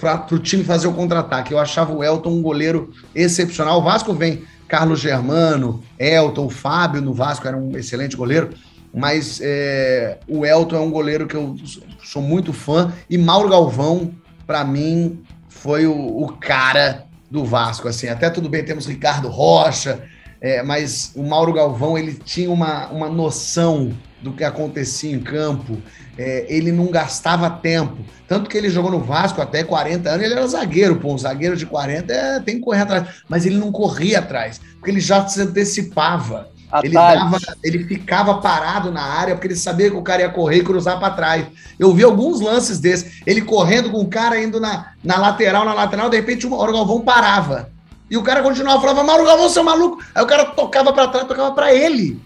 [0.00, 1.52] para o time fazer o contra-ataque.
[1.52, 3.80] Eu achava o Elton um goleiro excepcional.
[3.80, 8.48] O Vasco vem Carlos Germano, Elton, Fábio no Vasco era um excelente goleiro,
[8.94, 11.54] mas é, o Elton é um goleiro que eu
[12.02, 14.10] sou muito fã, e Mauro Galvão,
[14.46, 20.02] para mim, foi o, o, cara do Vasco, assim, até tudo bem, temos Ricardo Rocha,
[20.40, 25.78] é, mas o Mauro Galvão, ele tinha uma, uma noção do que acontecia em campo,
[26.16, 27.98] é, ele não gastava tempo.
[28.26, 31.56] Tanto que ele jogou no Vasco até 40 anos, ele era zagueiro, pô, um zagueiro
[31.56, 33.08] de 40 é, tem que correr atrás.
[33.28, 36.50] Mas ele não corria atrás, porque ele já se antecipava.
[36.82, 40.58] Ele, dava, ele ficava parado na área porque ele sabia que o cara ia correr
[40.58, 41.46] e cruzar para trás.
[41.78, 43.22] Eu vi alguns lances desses.
[43.26, 46.72] Ele correndo com o cara indo na, na lateral, na lateral, de repente o Mauro
[46.72, 47.70] Galvão parava.
[48.10, 50.02] E o cara continuava, falava, Mauro Galvão, seu maluco.
[50.14, 52.20] Aí o cara tocava para trás, tocava para ele.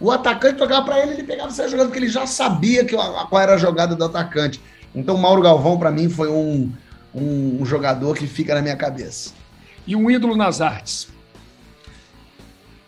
[0.00, 2.96] O atacante tocava para ele, ele pegava e saia jogando, porque ele já sabia que,
[2.96, 4.60] qual era a jogada do atacante.
[4.94, 6.70] Então, Mauro Galvão, para mim, foi um,
[7.14, 9.32] um, um, jogador que fica na minha cabeça.
[9.86, 11.08] E um ídolo nas artes?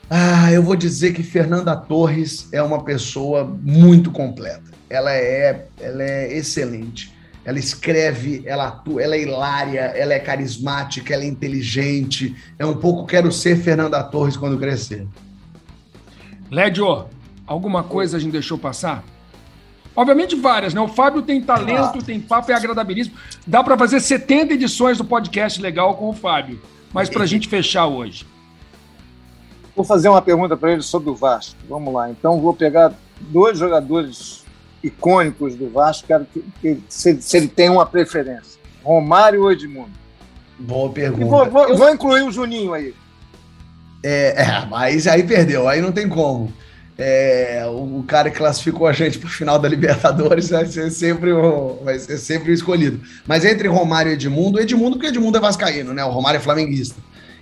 [0.09, 4.71] Ah, eu vou dizer que Fernanda Torres é uma pessoa muito completa.
[4.89, 7.13] Ela é, ela é excelente.
[7.45, 12.37] Ela escreve, ela atua, ela é hilária, ela é carismática, ela é inteligente.
[12.59, 15.07] É um pouco quero ser Fernanda Torres quando crescer.
[16.51, 17.07] Lédio,
[17.47, 19.05] alguma coisa a gente deixou passar?
[19.95, 20.81] Obviamente várias, né?
[20.81, 23.17] O Fábio tem talento, tem papo, é agradabilíssimo.
[23.47, 26.61] Dá para fazer 70 edições do podcast legal com o Fábio.
[26.93, 28.27] Mas para a gente fechar hoje.
[29.77, 31.55] Vou fazer uma pergunta para ele sobre o Vasco.
[31.69, 32.11] Vamos lá.
[32.11, 34.43] Então vou pegar dois jogadores
[34.83, 36.07] icônicos do Vasco.
[36.07, 38.59] Quero que, que se, se, ele tem uma preferência.
[38.83, 39.91] Romário ou Edmundo?
[40.59, 41.27] Boa pergunta.
[41.27, 42.95] Vou, vou, vou, incluir o Juninho aí.
[44.03, 46.51] É, é, mas aí perdeu, aí não tem como.
[46.99, 51.31] É, o, cara que classificou a gente para o final da Libertadores vai ser sempre
[51.31, 53.01] o, vai ser sempre o escolhido.
[53.27, 56.03] Mas entre Romário e Edmundo, Edmundo, porque Edmundo é vascaíno, né?
[56.03, 56.97] O Romário é flamenguista.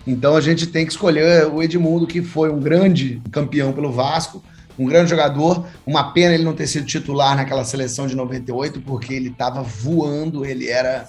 [0.07, 4.42] Então a gente tem que escolher o Edmundo, que foi um grande campeão pelo Vasco,
[4.78, 5.66] um grande jogador.
[5.86, 10.44] Uma pena ele não ter sido titular naquela seleção de 98, porque ele estava voando,
[10.44, 11.09] ele era,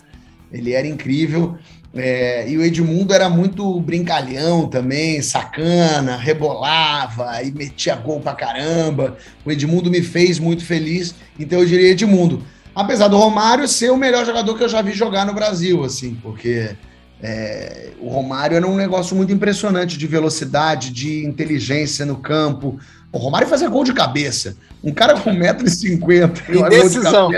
[0.52, 1.58] ele era incrível.
[1.94, 9.18] É, e o Edmundo era muito brincalhão também, sacana, rebolava e metia gol pra caramba.
[9.46, 12.44] O Edmundo me fez muito feliz, então eu diria Edmundo.
[12.76, 16.18] Apesar do Romário ser o melhor jogador que eu já vi jogar no Brasil, assim,
[16.22, 16.76] porque
[17.22, 22.80] é, o Romário era um negócio muito impressionante de velocidade, de inteligência no campo.
[23.12, 24.58] O Romário fazia gol de cabeça.
[24.84, 27.30] Um cara com 1,50m e decisão.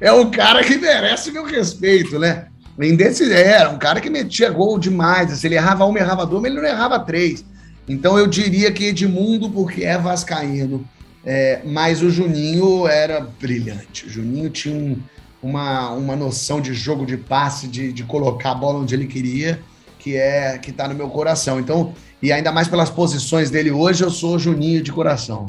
[0.00, 2.46] é um cara que merece meu respeito, né?
[2.76, 5.30] Mendes era um cara que metia gol demais.
[5.30, 7.44] Se ele errava uma, errava duas, mas ele não errava três.
[7.88, 10.86] Então eu diria que Edmundo, porque é vascaíno.
[11.24, 14.06] É, mas o Juninho era brilhante.
[14.06, 14.98] O Juninho tinha um,
[15.44, 19.60] uma, uma noção de jogo de passe, de, de colocar a bola onde ele queria,
[19.98, 21.60] que é que tá no meu coração.
[21.60, 21.92] Então,
[22.22, 25.46] e ainda mais pelas posições dele hoje, eu sou Juninho de coração.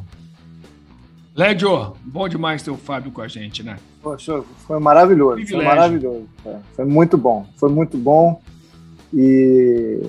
[1.33, 3.77] Lédio, bom demais ter o Fábio com a gente, né?
[4.01, 6.27] Poxa, foi maravilhoso, foi maravilhoso.
[6.45, 8.41] É, foi muito bom, foi muito bom.
[9.13, 10.01] E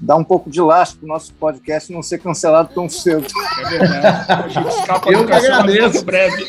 [0.00, 3.26] dá um pouco de lastro para o nosso podcast não ser cancelado tão cedo.
[3.58, 4.32] É verdade.
[4.32, 6.04] A gente escapa Eu que agradeço.
[6.04, 6.46] breve.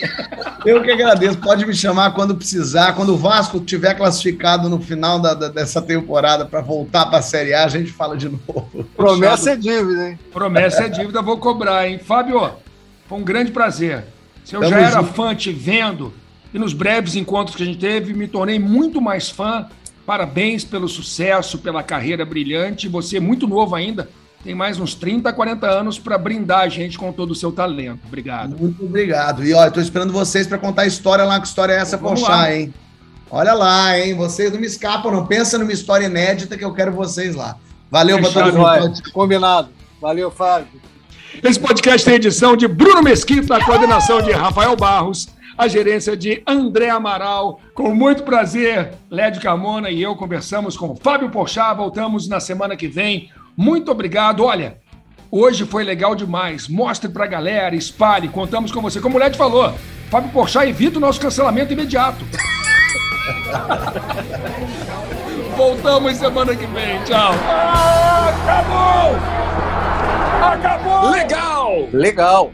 [0.65, 1.38] Eu que agradeço.
[1.39, 2.93] Pode me chamar quando precisar.
[2.93, 7.21] Quando o Vasco tiver classificado no final da, da, dessa temporada para voltar para a
[7.21, 8.85] Série A, a gente fala de novo.
[8.95, 10.19] Promessa é dívida, hein?
[10.31, 11.99] Promessa é dívida, vou cobrar, hein?
[11.99, 12.51] Fábio,
[13.07, 14.03] foi um grande prazer.
[14.45, 15.13] Se eu Tamo já era junto.
[15.13, 16.13] fã te vendo,
[16.53, 19.67] e nos breves encontros que a gente teve, me tornei muito mais fã
[20.10, 22.88] Parabéns pelo sucesso, pela carreira brilhante.
[22.88, 24.10] Você é muito novo ainda,
[24.44, 27.99] tem mais uns 30, 40 anos para brindar a gente com todo o seu talento.
[28.07, 28.57] Obrigado.
[28.57, 29.45] Muito obrigado.
[29.45, 32.52] E olha, estou esperando vocês para contar a história lá, que história é essa, Pochá,
[32.52, 32.73] hein?
[33.30, 34.15] Olha lá, hein?
[34.15, 35.27] Vocês não me escapam, não.
[35.27, 37.56] Pensa numa história inédita que eu quero vocês lá.
[37.91, 39.11] Valeu todo mundo.
[39.14, 39.69] Combinado.
[40.02, 40.81] Valeu, Fábio.
[41.44, 45.27] Esse podcast tem edição de Bruno Mesquita, a coordenação de Rafael Barros
[45.60, 47.60] a gerência de André Amaral.
[47.73, 51.76] Com muito prazer, Lédio Carmona e eu conversamos com Fábio Porchat.
[51.76, 53.30] Voltamos na semana que vem.
[53.57, 54.45] Muito obrigado.
[54.45, 54.77] Olha,
[55.30, 56.69] hoje foi legal demais.
[56.69, 59.02] Mostre pra galera, espalhe, contamos com você.
[59.02, 59.73] Como o Lédio falou,
[60.10, 62.23] Fábio Porchat evita o nosso cancelamento imediato.
[65.57, 67.03] Voltamos semana que vem.
[67.03, 67.34] Tchau.
[67.44, 69.18] Ah, acabou!
[70.41, 71.10] Acabou!
[71.11, 71.90] Legal!
[71.91, 72.53] Legal!